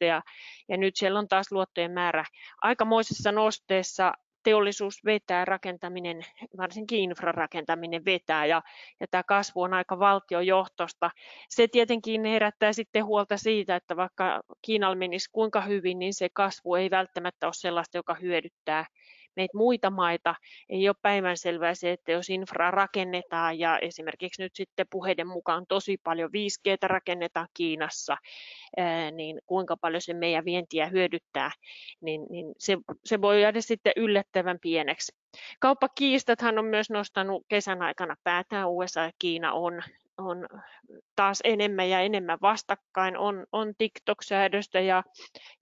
ja, 0.00 0.22
ja 0.68 0.76
nyt 0.76 0.96
siellä 0.96 1.18
on 1.18 1.28
taas 1.28 1.52
luottojen 1.52 1.92
määrä 1.92 2.24
aikamoisessa 2.62 3.32
nosteessa 3.32 4.12
teollisuus 4.42 5.04
vetää, 5.04 5.44
rakentaminen, 5.44 6.22
varsinkin 6.56 7.00
infrarakentaminen 7.00 8.04
vetää 8.04 8.46
ja, 8.46 8.62
ja 9.00 9.06
tämä 9.10 9.22
kasvu 9.22 9.62
on 9.62 9.74
aika 9.74 9.98
valtiojohtosta. 9.98 11.10
Se 11.48 11.68
tietenkin 11.68 12.24
herättää 12.24 12.72
sitten 12.72 13.04
huolta 13.04 13.36
siitä, 13.36 13.76
että 13.76 13.96
vaikka 13.96 14.42
Kiinalla 14.62 14.96
menisi 14.96 15.30
kuinka 15.32 15.60
hyvin, 15.60 15.98
niin 15.98 16.14
se 16.14 16.28
kasvu 16.32 16.74
ei 16.74 16.90
välttämättä 16.90 17.46
ole 17.46 17.54
sellaista, 17.54 17.98
joka 17.98 18.14
hyödyttää 18.14 18.86
meitä 19.36 19.58
muita 19.58 19.90
maita. 19.90 20.34
Ei 20.68 20.88
ole 20.88 20.96
päivänselvää 21.02 21.74
se, 21.74 21.92
että 21.92 22.12
jos 22.12 22.30
infra 22.30 22.70
rakennetaan 22.70 23.58
ja 23.58 23.78
esimerkiksi 23.78 24.42
nyt 24.42 24.54
sitten 24.54 24.86
puheiden 24.90 25.26
mukaan 25.26 25.66
tosi 25.68 25.96
paljon 26.04 26.30
5G 26.30 26.88
rakennetaan 26.88 27.48
Kiinassa, 27.54 28.16
niin 29.12 29.40
kuinka 29.46 29.76
paljon 29.76 30.00
se 30.00 30.14
meidän 30.14 30.44
vientiä 30.44 30.86
hyödyttää, 30.86 31.50
niin, 32.00 32.26
niin 32.30 32.46
se, 32.58 32.78
se 33.04 33.20
voi 33.20 33.42
jäädä 33.42 33.60
sitten 33.60 33.92
yllättävän 33.96 34.58
pieneksi. 34.62 35.12
Kauppakiistathan 35.60 36.58
on 36.58 36.64
myös 36.64 36.90
nostanut 36.90 37.44
kesän 37.48 37.82
aikana 37.82 38.16
päätään. 38.24 38.70
USA 38.70 39.00
ja 39.00 39.10
Kiina 39.18 39.52
on 39.52 39.82
on 40.18 40.48
taas 41.16 41.40
enemmän 41.44 41.90
ja 41.90 42.00
enemmän 42.00 42.38
vastakkain. 42.42 43.18
On, 43.18 43.46
on 43.52 43.74
TikTok-säädöstä 43.78 44.80
ja, 44.80 45.02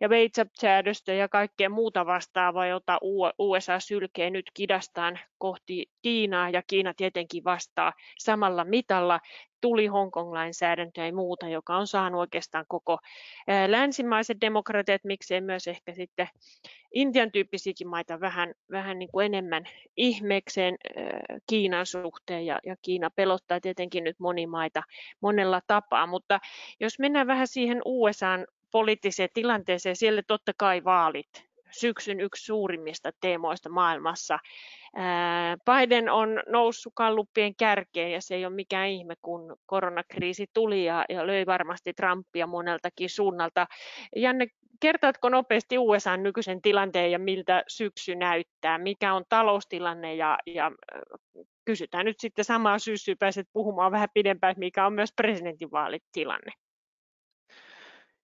ja 0.01 0.09
WhatsApp-säädöstä 0.09 1.13
ja 1.13 1.29
kaikkea 1.29 1.69
muuta 1.69 2.07
vastaavaa, 2.07 2.67
jota 2.67 2.99
USA 3.39 3.81
sylkee 3.81 4.31
nyt 4.31 4.51
kidastaan 4.55 5.19
kohti 5.39 5.87
Kiinaa 6.03 6.51
ja 6.51 6.63
Kiina 6.67 6.95
tietenkin 6.95 7.45
vastaa 7.45 7.93
samalla 8.19 8.65
mitalla 8.65 9.21
tuli 9.61 9.87
Hongkong-lainsäädäntöä 9.87 11.07
ja 11.07 11.15
muuta, 11.15 11.49
joka 11.49 11.77
on 11.77 11.87
saanut 11.87 12.21
oikeastaan 12.21 12.65
koko 12.69 12.99
länsimaiset 13.67 14.41
demokratiat, 14.41 15.05
miksei 15.05 15.41
myös 15.41 15.67
ehkä 15.67 15.93
sitten 15.95 16.29
Intian 16.95 17.33
tyyppisiäkin 17.33 17.89
maita 17.89 18.21
vähän, 18.21 18.55
vähän 18.71 18.99
niin 18.99 19.09
kuin 19.13 19.27
enemmän 19.27 19.65
ihmeekseen 19.97 20.77
Kiinan 21.47 21.87
suhteen 21.87 22.47
ja, 22.47 22.59
ja 22.67 22.77
Kiina 22.83 23.11
pelottaa 23.11 23.61
tietenkin 23.61 24.05
nyt 24.05 24.21
moni 24.21 24.47
maita 24.47 24.83
monella 25.21 25.61
tapaa, 25.67 26.07
mutta 26.07 26.39
jos 26.81 26.99
mennään 26.99 27.27
vähän 27.27 27.47
siihen 27.47 27.83
USAn 27.85 28.47
poliittiseen 28.71 29.29
tilanteeseen, 29.35 29.97
siellä 29.97 30.23
totta 30.27 30.53
kai 30.57 30.85
vaalit 30.85 31.50
syksyn 31.71 32.21
yksi 32.21 32.45
suurimmista 32.45 33.11
teemoista 33.21 33.69
maailmassa. 33.69 34.39
Biden 35.65 36.09
on 36.09 36.43
noussut 36.49 36.93
kalluppien 36.97 37.55
kärkeen 37.57 38.13
ja 38.13 38.21
se 38.21 38.35
ei 38.35 38.47
ole 38.47 38.55
mikään 38.55 38.89
ihme, 38.89 39.15
kun 39.23 39.57
koronakriisi 39.67 40.47
tuli 40.55 40.85
ja, 40.85 41.05
ja 41.09 41.27
löi 41.27 41.47
varmasti 41.47 41.93
Trumpia 41.93 42.47
moneltakin 42.47 43.11
suunnalta. 43.11 43.67
Janne, 44.17 44.47
kertaatko 44.81 45.29
nopeasti 45.29 45.79
USA 45.79 46.17
nykyisen 46.17 46.63
tilanteen 46.63 47.11
ja 47.11 47.19
miltä 47.19 47.63
syksy 47.69 48.15
näyttää? 48.15 48.79
Mikä 48.79 49.15
on 49.15 49.25
taloustilanne 49.29 50.15
ja, 50.15 50.39
ja 50.47 50.73
kysytään 51.65 52.05
nyt 52.07 52.21
sitten 52.21 52.45
samaa 52.45 52.79
syssyä, 52.79 53.15
pääset 53.19 53.49
puhumaan 53.53 53.93
vähän 53.93 54.09
pidempään, 54.15 54.55
mikä 54.59 54.87
on 54.87 54.93
myös 54.93 55.13
presidentinvaalitilanne. 55.17 56.53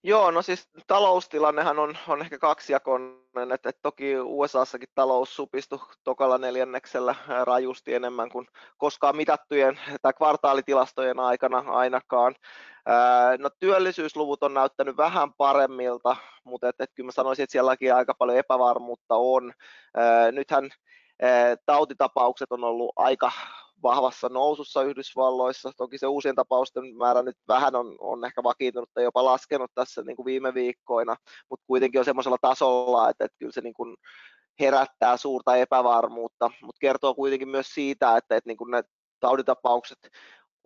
Joo, 0.07 0.31
no 0.31 0.43
siis 0.43 0.69
taloustilannehan 0.87 1.79
on, 1.79 1.99
on 2.09 2.21
ehkä 2.21 2.39
kaksijakoinen, 2.39 3.53
että, 3.55 3.69
että 3.69 3.81
toki 3.83 4.19
USAssakin 4.21 4.89
talous 4.95 5.37
supistui 5.37 5.79
tokalla 6.05 6.39
neljänneksellä 6.39 7.15
rajusti 7.45 7.95
enemmän 7.95 8.31
kuin 8.31 8.47
koskaan 8.79 9.17
mitattujen 9.17 9.81
tai 10.03 10.13
kvartaalitilastojen 10.13 11.21
aikana 11.21 11.65
ainakaan. 11.67 12.35
No 13.39 13.51
työllisyysluvut 13.61 14.43
on 14.43 14.55
näyttänyt 14.55 14.97
vähän 14.97 15.35
paremmilta, 15.35 16.17
mutta 16.45 16.69
et, 16.69 16.77
et 16.81 16.91
kyllä 16.95 17.07
mä 17.07 17.13
sanoisin, 17.13 17.43
että 17.43 17.53
sielläkin 17.53 17.95
aika 17.95 18.15
paljon 18.15 18.39
epävarmuutta 18.39 19.15
on. 19.15 19.53
Nythän 20.33 20.71
tautitapaukset 21.67 22.53
on 22.53 22.65
ollut 22.65 22.93
aika 22.97 23.33
vahvassa 23.83 24.29
nousussa 24.29 24.83
Yhdysvalloissa. 24.83 25.73
Toki 25.77 25.99
se 25.99 26.07
uusien 26.07 26.35
tapausten 26.35 26.97
määrä 26.97 27.23
nyt 27.23 27.37
vähän 27.49 27.75
on, 27.75 27.97
on 28.01 28.25
ehkä 28.25 28.43
vakiintunut 28.43 28.91
tai 28.95 29.05
jopa 29.05 29.25
laskenut 29.25 29.71
tässä 29.75 30.03
niin 30.03 30.17
kuin 30.17 30.27
viime 30.27 30.55
viikkoina, 30.55 31.17
mutta 31.51 31.65
kuitenkin 31.67 31.99
on 31.99 32.05
semmoisella 32.05 32.39
tasolla, 32.41 33.11
että, 33.11 33.25
että 33.25 33.37
kyllä 33.39 33.53
se 33.53 33.61
niin 33.61 33.75
kuin 33.75 33.97
herättää 34.61 35.17
suurta 35.17 35.57
epävarmuutta, 35.57 36.51
mutta 36.63 36.79
kertoo 36.81 37.15
kuitenkin 37.15 37.49
myös 37.49 37.67
siitä, 37.67 38.17
että, 38.17 38.37
että 38.37 38.49
niin 38.49 38.57
kuin 38.57 38.71
ne 38.71 38.83
tauditapaukset 39.21 39.99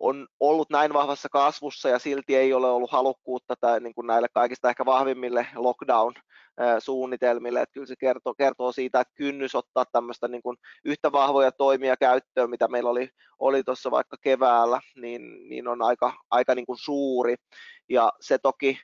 on 0.01 0.27
ollut 0.39 0.69
näin 0.69 0.93
vahvassa 0.93 1.29
kasvussa 1.31 1.89
ja 1.89 1.99
silti 1.99 2.35
ei 2.35 2.53
ole 2.53 2.69
ollut 2.69 2.91
halukkuutta 2.91 3.55
tai 3.59 3.79
niin 3.79 3.93
kuin 3.93 4.07
näille 4.07 4.27
kaikista 4.33 4.69
ehkä 4.69 4.85
vahvimmille 4.85 5.47
lockdown-suunnitelmille. 5.55 7.61
Että 7.61 7.73
kyllä 7.73 7.87
se 7.87 7.95
kertoo, 7.99 8.33
kertoo 8.33 8.71
siitä, 8.71 8.99
että 8.99 9.13
kynnys 9.15 9.55
ottaa 9.55 9.85
tämmöistä 9.91 10.27
niin 10.27 10.41
kuin 10.41 10.57
yhtä 10.85 11.11
vahvoja 11.11 11.51
toimia 11.51 11.97
käyttöön, 11.97 12.49
mitä 12.49 12.67
meillä 12.67 12.89
oli, 12.89 13.09
oli 13.39 13.63
tuossa 13.63 13.91
vaikka 13.91 14.17
keväällä, 14.21 14.81
niin, 14.95 15.49
niin 15.49 15.67
on 15.67 15.81
aika, 15.81 16.13
aika 16.31 16.55
niin 16.55 16.65
kuin 16.65 16.77
suuri. 16.77 17.35
Ja 17.89 18.11
se 18.21 18.37
toki 18.37 18.79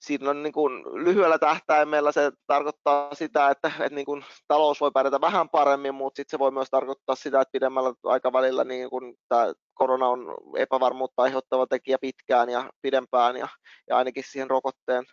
siinä 0.00 0.30
on 0.30 0.42
niin 0.42 0.52
kuin 0.52 0.84
lyhyellä 1.04 1.38
tähtäimellä 1.38 2.12
se 2.12 2.32
tarkoittaa 2.46 3.14
sitä, 3.14 3.50
että, 3.50 3.72
että 3.80 3.94
niin 3.94 4.06
kuin 4.06 4.24
talous 4.48 4.80
voi 4.80 4.90
pärjätä 4.90 5.20
vähän 5.20 5.48
paremmin, 5.48 5.94
mutta 5.94 6.16
sitten 6.16 6.30
se 6.30 6.38
voi 6.38 6.50
myös 6.50 6.68
tarkoittaa 6.70 7.14
sitä, 7.14 7.40
että 7.40 7.52
pidemmällä 7.52 7.92
aikavälillä 8.04 8.64
niin 8.64 8.90
kuin 8.90 9.14
tämä 9.28 9.52
korona 9.76 10.08
on 10.08 10.34
epävarmuutta 10.56 11.22
aiheuttava 11.22 11.66
tekijä 11.66 11.98
pitkään 12.00 12.50
ja 12.50 12.70
pidempään 12.82 13.36
ja, 13.36 13.48
ja 13.88 13.96
ainakin 13.96 14.24
siihen 14.26 14.50
rokotteen 14.50 15.04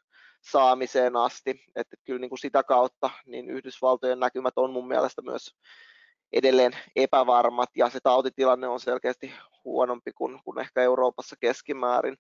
saamiseen 0.42 1.16
asti. 1.16 1.64
Että 1.76 1.96
kyllä 2.04 2.20
niin 2.20 2.30
kuin 2.30 2.40
sitä 2.40 2.64
kautta 2.64 3.10
niin 3.26 3.50
Yhdysvaltojen 3.50 4.20
näkymät 4.20 4.54
on 4.56 4.72
mun 4.72 4.88
mielestä 4.88 5.22
myös 5.22 5.56
edelleen 6.34 6.72
epävarmat 6.96 7.70
ja 7.76 7.90
se 7.90 8.00
tautitilanne 8.04 8.68
on 8.68 8.80
selkeästi 8.80 9.34
huonompi 9.64 10.12
kuin, 10.14 10.40
kuin 10.44 10.60
ehkä 10.60 10.82
Euroopassa 10.82 11.36
keskimäärin. 11.40 12.18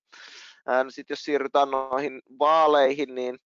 No 0.83 0.89
Sitten 0.89 1.13
jos 1.15 1.19
siirrytään 1.19 1.71
noihin 1.71 2.21
vaaleihin, 2.39 3.15
niin 3.15 3.37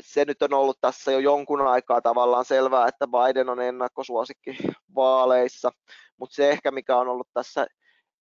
se 0.00 0.24
nyt 0.24 0.42
on 0.42 0.54
ollut 0.54 0.78
tässä 0.80 1.12
jo 1.12 1.18
jonkun 1.18 1.60
aikaa 1.60 2.00
tavallaan 2.00 2.44
selvää, 2.44 2.88
että 2.88 3.06
Biden 3.06 3.48
on 3.48 3.60
ennakkosuosikki 3.60 4.56
vaaleissa, 4.94 5.70
mutta 6.16 6.34
se 6.34 6.50
ehkä 6.50 6.70
mikä 6.70 6.96
on 6.96 7.08
ollut 7.08 7.28
tässä 7.34 7.66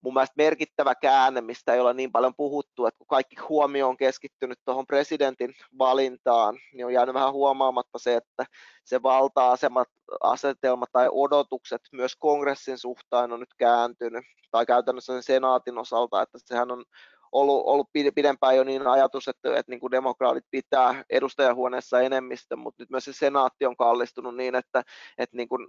mun 0.02 0.14
mielestä 0.14 0.34
merkittävä 0.38 0.96
käänne, 0.96 1.42
mistä 1.42 1.74
ei 1.74 1.80
ole 1.80 1.94
niin 1.94 2.12
paljon 2.12 2.36
puhuttu, 2.36 2.86
että 2.86 2.98
kun 2.98 3.08
kaikki 3.08 3.36
huomio 3.50 3.88
on 3.88 3.98
keskittynyt 3.98 4.60
tuohon 4.66 4.88
presidentin 4.88 5.54
valintaan, 5.80 6.58
niin 6.74 6.86
on 6.86 6.94
jäänyt 6.94 7.16
vähän 7.16 7.34
huomaamatta 7.34 8.00
se, 8.00 8.16
että 8.16 8.46
se 8.84 9.04
valta-asemat, 9.04 9.88
asetelma 10.22 10.86
tai 10.92 11.10
odotukset 11.12 11.82
myös 11.92 12.16
kongressin 12.16 12.78
suhtaan 12.78 13.34
on 13.34 13.40
nyt 13.40 13.54
kääntynyt, 13.58 14.26
tai 14.52 14.66
käytännössä 14.66 15.14
sen 15.14 15.24
senaatin 15.24 15.78
osalta, 15.78 16.22
että 16.22 16.38
sehän 16.46 16.72
on 16.72 16.86
ollut, 17.32 17.64
ollut 17.66 17.90
pidempään 18.16 18.56
jo 18.56 18.64
niin 18.64 18.88
ajatus, 18.88 19.28
että, 19.28 19.50
että 19.56 19.72
niin 19.72 19.80
kuin 19.80 19.92
demokraatit 19.92 20.46
pitää 20.52 21.04
edustajahuoneessa 21.10 22.02
enemmistön, 22.02 22.60
mutta 22.60 22.84
nyt 22.84 22.90
myös 22.90 23.06
se 23.06 23.14
senaatti 23.14 23.66
on 23.66 23.78
kallistunut 23.78 24.36
niin, 24.36 24.56
että, 24.56 24.84
että 25.18 25.38
niin 25.38 25.50
kuin, 25.50 25.68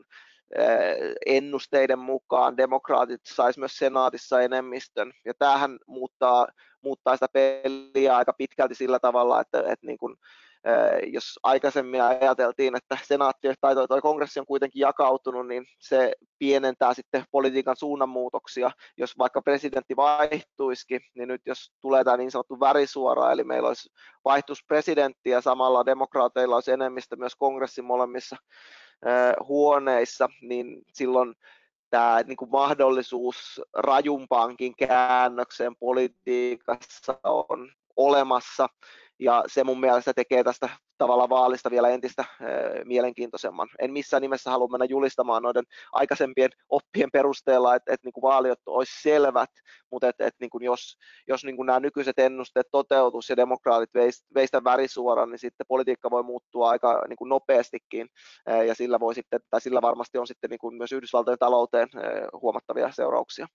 eh, 0.58 1.14
ennusteiden 1.26 1.98
mukaan 1.98 2.56
demokraatit 2.56 3.20
saisi 3.26 3.58
myös 3.58 3.78
senaatissa 3.78 4.40
enemmistön. 4.40 5.12
Ja 5.24 5.34
tämähän 5.38 5.78
muuttaa, 5.86 6.46
muuttaa 6.82 7.16
sitä 7.16 7.28
peliä 7.32 8.16
aika 8.16 8.32
pitkälti 8.32 8.74
sillä 8.74 8.98
tavalla, 8.98 9.40
että, 9.40 9.58
että 9.58 9.86
niin 9.86 9.98
kuin, 9.98 10.16
jos 11.06 11.38
aikaisemmin 11.42 12.02
ajateltiin, 12.02 12.76
että 12.76 12.98
senaatti 13.02 13.48
tai 13.60 13.74
toi, 13.74 13.88
toi 13.88 14.00
kongressi 14.00 14.40
on 14.40 14.46
kuitenkin 14.46 14.80
jakautunut, 14.80 15.46
niin 15.46 15.66
se 15.78 16.12
pienentää 16.38 16.94
sitten 16.94 17.24
politiikan 17.30 17.76
suunnanmuutoksia. 17.76 18.70
Jos 18.96 19.18
vaikka 19.18 19.42
presidentti 19.42 19.96
vaihtuisikin, 19.96 21.00
niin 21.14 21.28
nyt 21.28 21.42
jos 21.46 21.72
tulee 21.80 22.04
tämä 22.04 22.16
niin 22.16 22.30
sanottu 22.30 22.60
värisuora, 22.60 23.32
eli 23.32 23.44
meillä 23.44 23.68
olisi 23.68 23.90
vaihtus 24.24 24.64
presidentti 24.66 25.30
ja 25.30 25.40
samalla 25.40 25.86
demokraateilla 25.86 26.54
olisi 26.54 26.72
enemmistö 26.72 27.16
myös 27.16 27.36
kongressin 27.36 27.84
molemmissa 27.84 28.36
huoneissa, 29.48 30.28
niin 30.42 30.82
silloin 30.92 31.34
tämä 31.90 32.20
niin 32.26 32.36
kuin 32.36 32.50
mahdollisuus 32.50 33.60
rajumpaankin 33.74 34.76
käännökseen 34.76 35.76
politiikassa 35.76 37.18
on 37.24 37.72
olemassa 37.96 38.68
ja 39.22 39.44
se 39.46 39.64
mun 39.64 39.80
mielestä 39.80 40.14
tekee 40.14 40.44
tästä 40.44 40.68
tavalla 40.98 41.28
vaalista 41.28 41.70
vielä 41.70 41.88
entistä 41.88 42.24
mielenkiintoisemman. 42.84 43.68
En 43.78 43.92
missään 43.92 44.20
nimessä 44.20 44.50
halua 44.50 44.68
mennä 44.68 44.84
julistamaan 44.84 45.42
noiden 45.42 45.64
aikaisempien 45.92 46.50
oppien 46.68 47.10
perusteella, 47.12 47.74
että, 47.74 47.92
että 47.92 48.06
niin 48.06 48.22
vaaliot 48.22 48.58
olisi 48.66 49.02
selvät, 49.02 49.50
mutta 49.90 50.08
että, 50.08 50.26
että 50.26 50.36
niin 50.40 50.50
kuin 50.50 50.64
jos, 50.64 50.96
jos 51.28 51.44
niin 51.44 51.56
kuin 51.56 51.66
nämä 51.66 51.80
nykyiset 51.80 52.18
ennusteet 52.18 52.66
toteutus 52.70 53.30
ja 53.30 53.36
demokraatit 53.36 53.90
veistä 54.34 54.64
värisuoran, 54.64 55.30
niin 55.30 55.38
sitten 55.38 55.66
politiikka 55.68 56.10
voi 56.10 56.22
muuttua 56.22 56.70
aika 56.70 57.02
niin 57.08 57.16
kuin 57.16 57.28
nopeastikin 57.28 58.08
ja 58.66 58.74
sillä, 58.74 59.00
voi 59.00 59.14
sitten, 59.14 59.40
tai 59.50 59.60
sillä 59.60 59.82
varmasti 59.82 60.18
on 60.18 60.26
sitten 60.26 60.50
niin 60.50 60.60
kuin 60.60 60.74
myös 60.74 60.92
Yhdysvaltojen 60.92 61.38
talouteen 61.38 61.88
huomattavia 62.42 62.90
seurauksia. 62.92 63.46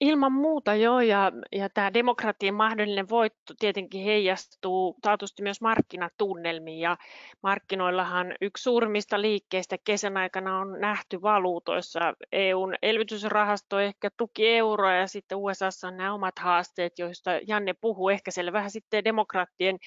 Ilman 0.00 0.32
muuta 0.32 0.74
joo, 0.74 1.00
ja, 1.00 1.32
ja 1.52 1.68
tämä 1.70 1.94
demokratian 1.94 2.54
mahdollinen 2.54 3.08
voitto 3.08 3.54
tietenkin 3.58 4.04
heijastuu 4.04 4.96
taatusti 5.02 5.42
myös 5.42 5.60
markkinatunnelmiin, 5.60 6.80
ja 6.80 6.96
markkinoillahan 7.42 8.34
yksi 8.40 8.62
suurimmista 8.62 9.20
liikkeistä 9.20 9.76
kesän 9.84 10.16
aikana 10.16 10.58
on 10.58 10.80
nähty 10.80 11.22
valuutoissa. 11.22 12.00
EUn 12.32 12.74
elvytysrahasto 12.82 13.80
ehkä 13.80 14.10
tuki 14.16 14.48
euroa, 14.48 14.94
ja 14.94 15.06
sitten 15.06 15.38
USAssa 15.38 15.88
on 15.88 15.96
nämä 15.96 16.14
omat 16.14 16.38
haasteet, 16.38 16.98
joista 16.98 17.30
Janne 17.46 17.74
puhuu, 17.80 18.08
ehkä 18.08 18.30
siellä 18.30 18.52
vähän 18.52 18.70
sitten 18.70 19.04
demokraattien 19.04 19.78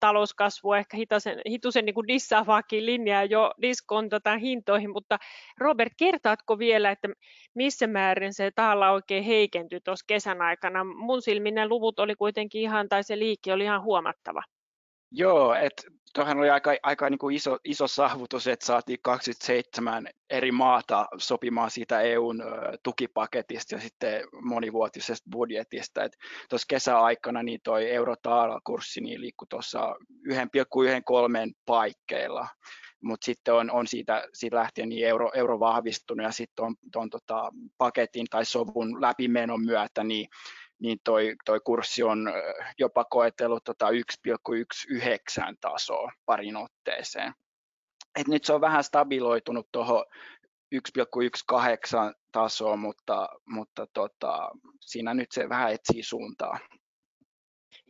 talouskasvua, 0.00 0.78
ehkä 0.78 0.96
hitasen, 0.96 1.40
hitusen 1.48 1.84
niin 1.84 1.94
kuin 1.94 2.08
dissaavaakin 2.08 2.86
linjaa 2.86 3.24
jo 3.24 3.54
diskontataan 3.62 4.38
hintoihin, 4.38 4.90
mutta 4.92 5.18
Robert, 5.58 5.92
kertaatko 5.96 6.58
vielä, 6.58 6.90
että 6.90 7.08
missä 7.54 7.86
määrin 7.86 8.34
se 8.34 8.50
taalla 8.54 8.90
oikein 8.98 9.24
heikentyi 9.24 9.80
tuossa 9.80 10.04
kesän 10.06 10.42
aikana. 10.42 10.84
Mun 10.84 11.22
silmin 11.22 11.54
ne 11.54 11.68
luvut 11.68 11.98
oli 11.98 12.14
kuitenkin 12.14 12.62
ihan, 12.62 12.88
tai 12.88 13.04
se 13.04 13.18
liikki 13.18 13.52
oli 13.52 13.64
ihan 13.64 13.82
huomattava. 13.82 14.42
Joo, 15.10 15.54
että 15.54 15.82
tuohan 16.14 16.38
oli 16.38 16.50
aika, 16.50 16.70
aika 16.82 17.10
niin 17.10 17.18
kuin 17.18 17.36
iso, 17.36 17.58
iso 17.64 17.86
saavutus, 17.86 18.46
että 18.46 18.66
saatiin 18.66 18.98
27 19.02 20.08
eri 20.30 20.52
maata 20.52 21.06
sopimaan 21.18 21.70
siitä 21.70 22.00
EUn 22.00 22.42
tukipaketista 22.82 23.74
ja 23.74 23.80
sitten 23.80 24.24
monivuotisesta 24.42 25.30
budjetista. 25.32 26.00
Tuossa 26.48 26.66
kesäaikana 26.68 27.42
niin 27.42 27.60
toi 27.64 27.90
eurotaala-kurssi 27.90 29.00
niin 29.00 29.20
liikkui 29.20 29.46
tuossa 29.50 29.94
1,13 30.28 30.34
paikkeilla 31.66 32.48
mutta 33.02 33.24
sitten 33.24 33.54
on, 33.54 33.70
on 33.70 33.86
siitä, 33.86 34.24
siitä 34.34 34.56
lähtien 34.56 34.88
niin 34.88 35.06
euro, 35.06 35.30
euro 35.34 35.60
vahvistunut 35.60 36.24
ja 36.24 36.32
sitten 36.32 36.64
on, 36.64 36.74
on 36.96 37.10
tota 37.10 37.52
paketin 37.78 38.26
tai 38.30 38.44
sovun 38.44 39.00
läpimenon 39.02 39.64
myötä 39.64 40.04
niin, 40.04 40.28
niin 40.78 40.98
toi, 41.04 41.36
toi 41.44 41.60
kurssi 41.60 42.02
on 42.02 42.32
jopa 42.78 43.04
koetellut 43.04 43.64
tota 43.64 43.88
1,19 43.88 45.56
tasoa 45.60 46.12
parin 46.26 46.56
otteeseen. 46.56 47.32
Et 48.20 48.28
nyt 48.28 48.44
se 48.44 48.52
on 48.52 48.60
vähän 48.60 48.84
stabiloitunut 48.84 49.68
tuohon 49.72 50.04
1,18 50.74 52.14
tasoon, 52.32 52.78
mutta, 52.78 53.28
mutta 53.46 53.86
tota, 53.92 54.50
siinä 54.80 55.14
nyt 55.14 55.32
se 55.32 55.48
vähän 55.48 55.72
etsii 55.72 56.02
suuntaa. 56.02 56.58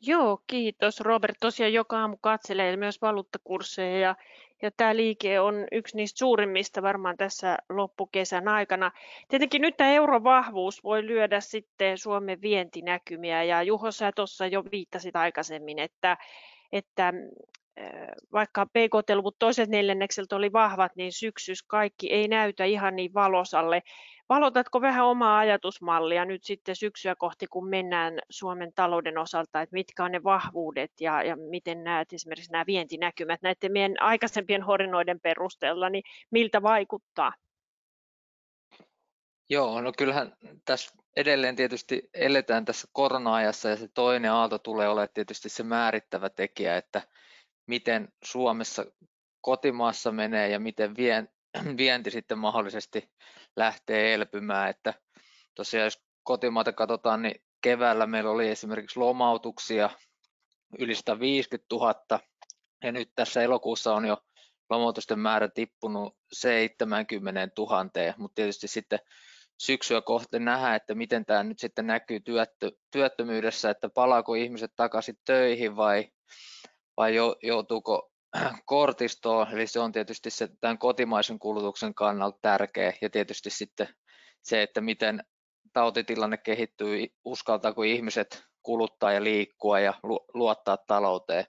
Joo, 0.02 0.40
kiitos 0.46 1.00
Robert. 1.00 1.36
Tosiaan 1.40 1.72
joka 1.72 2.00
aamu 2.00 2.16
katselee 2.20 2.76
myös 2.76 3.02
valuuttakursseja 3.02 3.98
ja, 3.98 4.16
ja 4.62 4.70
tämä 4.76 4.96
liike 4.96 5.40
on 5.40 5.66
yksi 5.72 5.96
niistä 5.96 6.18
suurimmista 6.18 6.82
varmaan 6.82 7.16
tässä 7.16 7.58
loppukesän 7.68 8.48
aikana. 8.48 8.90
Tietenkin 9.28 9.62
nyt 9.62 9.76
tämä 9.76 9.90
eurovahvuus 9.90 10.84
voi 10.84 11.06
lyödä 11.06 11.40
sitten 11.40 11.98
Suomen 11.98 12.40
vientinäkymiä 12.40 13.44
ja 13.44 13.62
Juho 13.62 13.90
sä 13.90 14.12
tuossa 14.12 14.46
jo 14.46 14.64
viittasit 14.72 15.16
aikaisemmin, 15.16 15.78
että, 15.78 16.16
että 16.72 17.12
vaikka 18.32 18.66
PKT-luvut 18.66 19.36
toiset 19.38 19.68
neljännekseltä 19.68 20.36
oli 20.36 20.52
vahvat, 20.52 20.96
niin 20.96 21.12
syksys 21.12 21.62
kaikki 21.62 22.12
ei 22.12 22.28
näytä 22.28 22.64
ihan 22.64 22.96
niin 22.96 23.14
valosalle. 23.14 23.82
Valotatko 24.28 24.80
vähän 24.80 25.06
omaa 25.06 25.38
ajatusmallia 25.38 26.24
nyt 26.24 26.44
sitten 26.44 26.76
syksyä 26.76 27.14
kohti, 27.14 27.46
kun 27.46 27.68
mennään 27.68 28.18
Suomen 28.30 28.72
talouden 28.74 29.18
osalta, 29.18 29.60
että 29.62 29.74
mitkä 29.74 30.04
on 30.04 30.12
ne 30.12 30.22
vahvuudet 30.24 30.92
ja, 31.00 31.22
ja 31.22 31.36
miten 31.36 31.84
näet 31.84 32.12
esimerkiksi 32.12 32.52
nämä 32.52 32.66
vientinäkymät 32.66 33.42
näiden 33.42 33.72
meidän 33.72 33.94
aikaisempien 34.00 34.62
horinoiden 34.62 35.20
perusteella, 35.20 35.90
niin 35.90 36.02
miltä 36.30 36.62
vaikuttaa? 36.62 37.32
Joo, 39.50 39.80
no 39.80 39.92
kyllähän 39.98 40.32
tässä 40.64 40.94
edelleen 41.16 41.56
tietysti 41.56 42.10
eletään 42.14 42.64
tässä 42.64 42.88
korona-ajassa 42.92 43.68
ja 43.68 43.76
se 43.76 43.88
toinen 43.94 44.32
aalto 44.32 44.58
tulee 44.58 44.88
olemaan 44.88 45.08
tietysti 45.14 45.48
se 45.48 45.62
määrittävä 45.62 46.30
tekijä, 46.30 46.76
että 46.76 47.02
miten 47.68 48.08
Suomessa 48.24 48.84
kotimaassa 49.40 50.12
menee 50.12 50.48
ja 50.48 50.60
miten 50.60 50.96
vien, 50.96 51.28
vienti 51.78 52.10
sitten 52.10 52.38
mahdollisesti 52.38 53.10
lähtee 53.56 54.14
elpymään. 54.14 54.70
Että 54.70 54.94
tosiaan 55.54 55.84
jos 55.84 56.02
kotimaata 56.22 56.72
katsotaan, 56.72 57.22
niin 57.22 57.42
keväällä 57.62 58.06
meillä 58.06 58.30
oli 58.30 58.48
esimerkiksi 58.48 58.98
lomautuksia 58.98 59.90
yli 60.78 60.94
150 60.94 61.66
000 61.74 62.20
ja 62.84 62.92
nyt 62.92 63.10
tässä 63.14 63.42
elokuussa 63.42 63.94
on 63.94 64.04
jo 64.04 64.18
lomautusten 64.70 65.18
määrä 65.18 65.48
tippunut 65.48 66.16
70 66.32 67.48
000, 67.58 67.84
mutta 68.16 68.34
tietysti 68.34 68.68
sitten 68.68 68.98
syksyä 69.60 70.00
kohti 70.00 70.38
nähdään, 70.38 70.76
että 70.76 70.94
miten 70.94 71.24
tämä 71.24 71.42
nyt 71.42 71.58
sitten 71.58 71.86
näkyy 71.86 72.20
työttö, 72.20 72.72
työttömyydessä, 72.90 73.70
että 73.70 73.88
palaako 73.88 74.34
ihmiset 74.34 74.72
takaisin 74.76 75.18
töihin 75.24 75.76
vai, 75.76 76.10
vai 76.98 77.14
joutuuko 77.42 78.10
kortistoon, 78.64 79.46
eli 79.52 79.66
se 79.66 79.80
on 79.80 79.92
tietysti 79.92 80.30
se, 80.30 80.48
tämän 80.60 80.78
kotimaisen 80.78 81.38
kulutuksen 81.38 81.94
kannalta 81.94 82.38
tärkeä, 82.42 82.92
ja 83.00 83.10
tietysti 83.10 83.50
sitten 83.50 83.88
se, 84.42 84.62
että 84.62 84.80
miten 84.80 85.24
tautitilanne 85.72 86.36
kehittyy, 86.36 87.06
uskaltaako 87.24 87.82
ihmiset 87.82 88.44
kuluttaa 88.62 89.12
ja 89.12 89.24
liikkua 89.24 89.80
ja 89.80 89.94
luottaa 90.34 90.76
talouteen. 90.76 91.44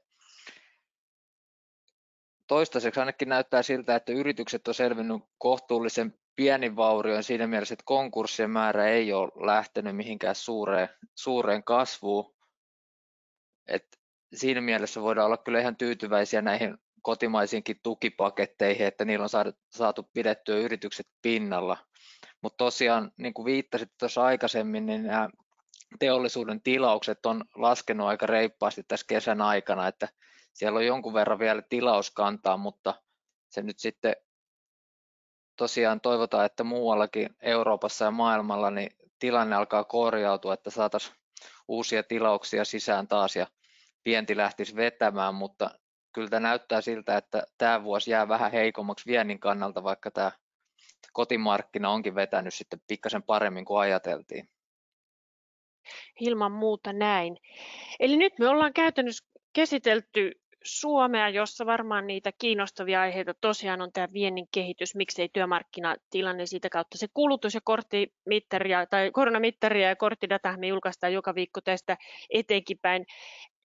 Toistaiseksi 2.47 2.99
ainakin 2.99 3.29
näyttää 3.29 3.63
siltä, 3.63 3.95
että 3.95 4.11
yritykset 4.11 4.67
on 4.67 4.73
selvinnyt 4.73 5.21
kohtuullisen 5.37 6.19
pienin 6.35 6.75
vaurioin 6.75 7.23
siinä 7.23 7.47
mielessä, 7.47 7.73
että 7.73 7.83
konkurssien 7.85 8.49
määrä 8.49 8.87
ei 8.87 9.13
ole 9.13 9.45
lähtenyt 9.45 9.95
mihinkään 9.95 10.35
suureen, 10.35 10.89
suureen 11.15 11.63
kasvuun. 11.63 12.35
Et 13.67 13.98
siinä 14.33 14.61
mielessä 14.61 15.01
voidaan 15.01 15.25
olla 15.25 15.37
kyllä 15.37 15.59
ihan 15.59 15.75
tyytyväisiä 15.75 16.41
näihin 16.41 16.77
kotimaisiinkin 17.01 17.79
tukipaketteihin, 17.83 18.87
että 18.87 19.05
niillä 19.05 19.23
on 19.23 19.53
saatu 19.69 20.09
pidettyä 20.13 20.57
yritykset 20.57 21.07
pinnalla. 21.21 21.77
Mutta 22.41 22.57
tosiaan, 22.57 23.11
niin 23.17 23.33
kuin 23.33 23.45
viittasit 23.45 23.89
tuossa 23.99 24.23
aikaisemmin, 24.23 24.85
niin 24.85 25.03
nämä 25.03 25.29
teollisuuden 25.99 26.61
tilaukset 26.61 27.25
on 27.25 27.43
laskenut 27.55 28.07
aika 28.07 28.25
reippaasti 28.25 28.83
tässä 28.87 29.05
kesän 29.09 29.41
aikana, 29.41 29.87
että 29.87 30.07
siellä 30.53 30.77
on 30.77 30.85
jonkun 30.85 31.13
verran 31.13 31.39
vielä 31.39 31.61
tilauskantaa, 31.69 32.57
mutta 32.57 32.93
se 33.49 33.61
nyt 33.61 33.79
sitten 33.79 34.15
tosiaan 35.55 36.01
toivotaan, 36.01 36.45
että 36.45 36.63
muuallakin 36.63 37.29
Euroopassa 37.41 38.05
ja 38.05 38.11
maailmalla 38.11 38.71
niin 38.71 38.91
tilanne 39.19 39.55
alkaa 39.55 39.83
korjautua, 39.83 40.53
että 40.53 40.69
saataisiin 40.69 41.15
uusia 41.67 42.03
tilauksia 42.03 42.65
sisään 42.65 43.07
taas 43.07 43.35
ja 43.35 43.47
vienti 44.09 44.37
lähtisi 44.37 44.75
vetämään, 44.75 45.35
mutta 45.35 45.71
kyllä 46.13 46.29
tämä 46.29 46.47
näyttää 46.47 46.81
siltä, 46.81 47.17
että 47.17 47.43
tämä 47.57 47.83
vuosi 47.83 48.11
jää 48.11 48.27
vähän 48.27 48.51
heikommaksi 48.51 49.05
viennin 49.05 49.39
kannalta, 49.39 49.83
vaikka 49.83 50.11
tämä 50.11 50.31
kotimarkkina 51.13 51.89
onkin 51.89 52.15
vetänyt 52.15 52.53
sitten 52.53 52.81
pikkasen 52.87 53.23
paremmin 53.23 53.65
kuin 53.65 53.79
ajateltiin. 53.79 54.49
Ilman 56.19 56.51
muuta 56.51 56.93
näin. 56.93 57.37
Eli 57.99 58.17
nyt 58.17 58.33
me 58.39 58.47
ollaan 58.47 58.73
käytännössä 58.73 59.25
käsitelty 59.53 60.31
Suomea, 60.63 61.29
jossa 61.29 61.65
varmaan 61.65 62.07
niitä 62.07 62.31
kiinnostavia 62.37 63.01
aiheita 63.01 63.33
tosiaan 63.41 63.81
on 63.81 63.91
tämä 63.91 64.07
viennin 64.13 64.47
kehitys, 64.51 64.95
miksei 64.95 65.29
työmarkkinatilanne 65.33 66.45
siitä 66.45 66.69
kautta 66.69 66.97
se 66.97 67.07
kulutus 67.13 67.53
ja 67.53 67.61
korttimittaria 67.63 68.85
tai 68.85 69.11
koronamittaria 69.11 69.89
ja 69.89 69.95
korttidata 69.95 70.57
me 70.57 70.67
julkaistaan 70.67 71.13
joka 71.13 71.35
viikko 71.35 71.61
tästä 71.61 71.97
eteenkin 72.29 72.79
päin. 72.81 73.05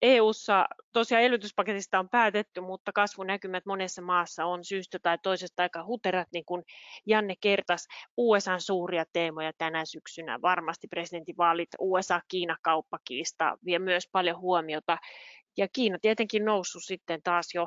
EU-ssa 0.04 0.66
tosiaan 0.92 1.24
elvytyspaketista 1.24 1.98
on 1.98 2.08
päätetty, 2.08 2.60
mutta 2.60 2.92
kasvunäkymät 2.92 3.66
monessa 3.66 4.02
maassa 4.02 4.44
on 4.44 4.64
syystä 4.64 4.98
tai 4.98 5.18
toisesta 5.22 5.62
aika 5.62 5.84
huterat, 5.84 6.28
niin 6.32 6.44
kuin 6.44 6.62
Janne 7.06 7.34
kertas. 7.40 7.86
USAn 8.16 8.60
suuria 8.60 9.04
teemoja 9.12 9.52
tänä 9.58 9.84
syksynä, 9.84 10.42
varmasti 10.42 10.88
presidentinvaalit, 10.88 11.68
USA-Kiina-kauppakiista 11.78 13.58
vie 13.64 13.78
myös 13.78 14.08
paljon 14.12 14.40
huomiota. 14.40 14.98
Ja 15.56 15.68
Kiina 15.72 15.98
tietenkin 16.02 16.44
noussut 16.44 16.84
sitten 16.84 17.20
taas 17.22 17.54
jo 17.54 17.66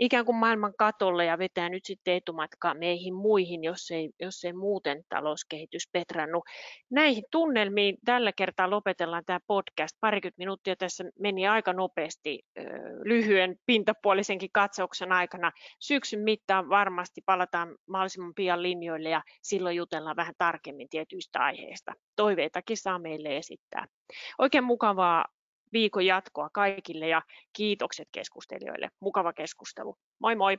ikään 0.00 0.24
kuin 0.24 0.36
maailman 0.36 0.72
katolle 0.78 1.24
ja 1.24 1.38
vetää 1.38 1.68
nyt 1.68 1.84
sitten 1.84 2.14
etumatkaa 2.14 2.74
meihin 2.74 3.14
muihin, 3.14 3.64
jos 3.64 3.90
ei, 3.90 4.10
jos 4.20 4.44
ei 4.44 4.52
muuten 4.52 5.02
talouskehitys 5.08 5.88
petrannu. 5.92 6.42
Näihin 6.90 7.24
tunnelmiin 7.30 7.96
tällä 8.04 8.32
kertaa 8.32 8.70
lopetellaan 8.70 9.24
tämä 9.26 9.40
podcast. 9.46 9.96
Parikymmentä 10.00 10.38
minuuttia 10.38 10.76
tässä 10.76 11.04
meni 11.18 11.48
aika 11.48 11.72
nopeasti 11.72 12.42
lyhyen 13.04 13.56
pintapuolisenkin 13.66 14.50
katsauksen 14.52 15.12
aikana. 15.12 15.52
Syksyn 15.80 16.20
mittaan 16.20 16.68
varmasti 16.68 17.20
palataan 17.26 17.76
mahdollisimman 17.88 18.34
pian 18.34 18.62
linjoille 18.62 19.08
ja 19.08 19.22
silloin 19.42 19.76
jutellaan 19.76 20.16
vähän 20.16 20.34
tarkemmin 20.38 20.88
tietyistä 20.88 21.38
aiheista. 21.38 21.92
Toiveitakin 22.16 22.76
saa 22.76 22.98
meille 22.98 23.36
esittää. 23.36 23.86
Oikein 24.38 24.64
mukavaa 24.64 25.24
viikon 25.72 26.06
jatkoa 26.06 26.50
kaikille 26.52 27.08
ja 27.08 27.22
kiitokset 27.52 28.08
keskustelijoille. 28.12 28.90
Mukava 29.00 29.32
keskustelu. 29.32 29.96
Moi 30.18 30.36
moi! 30.36 30.58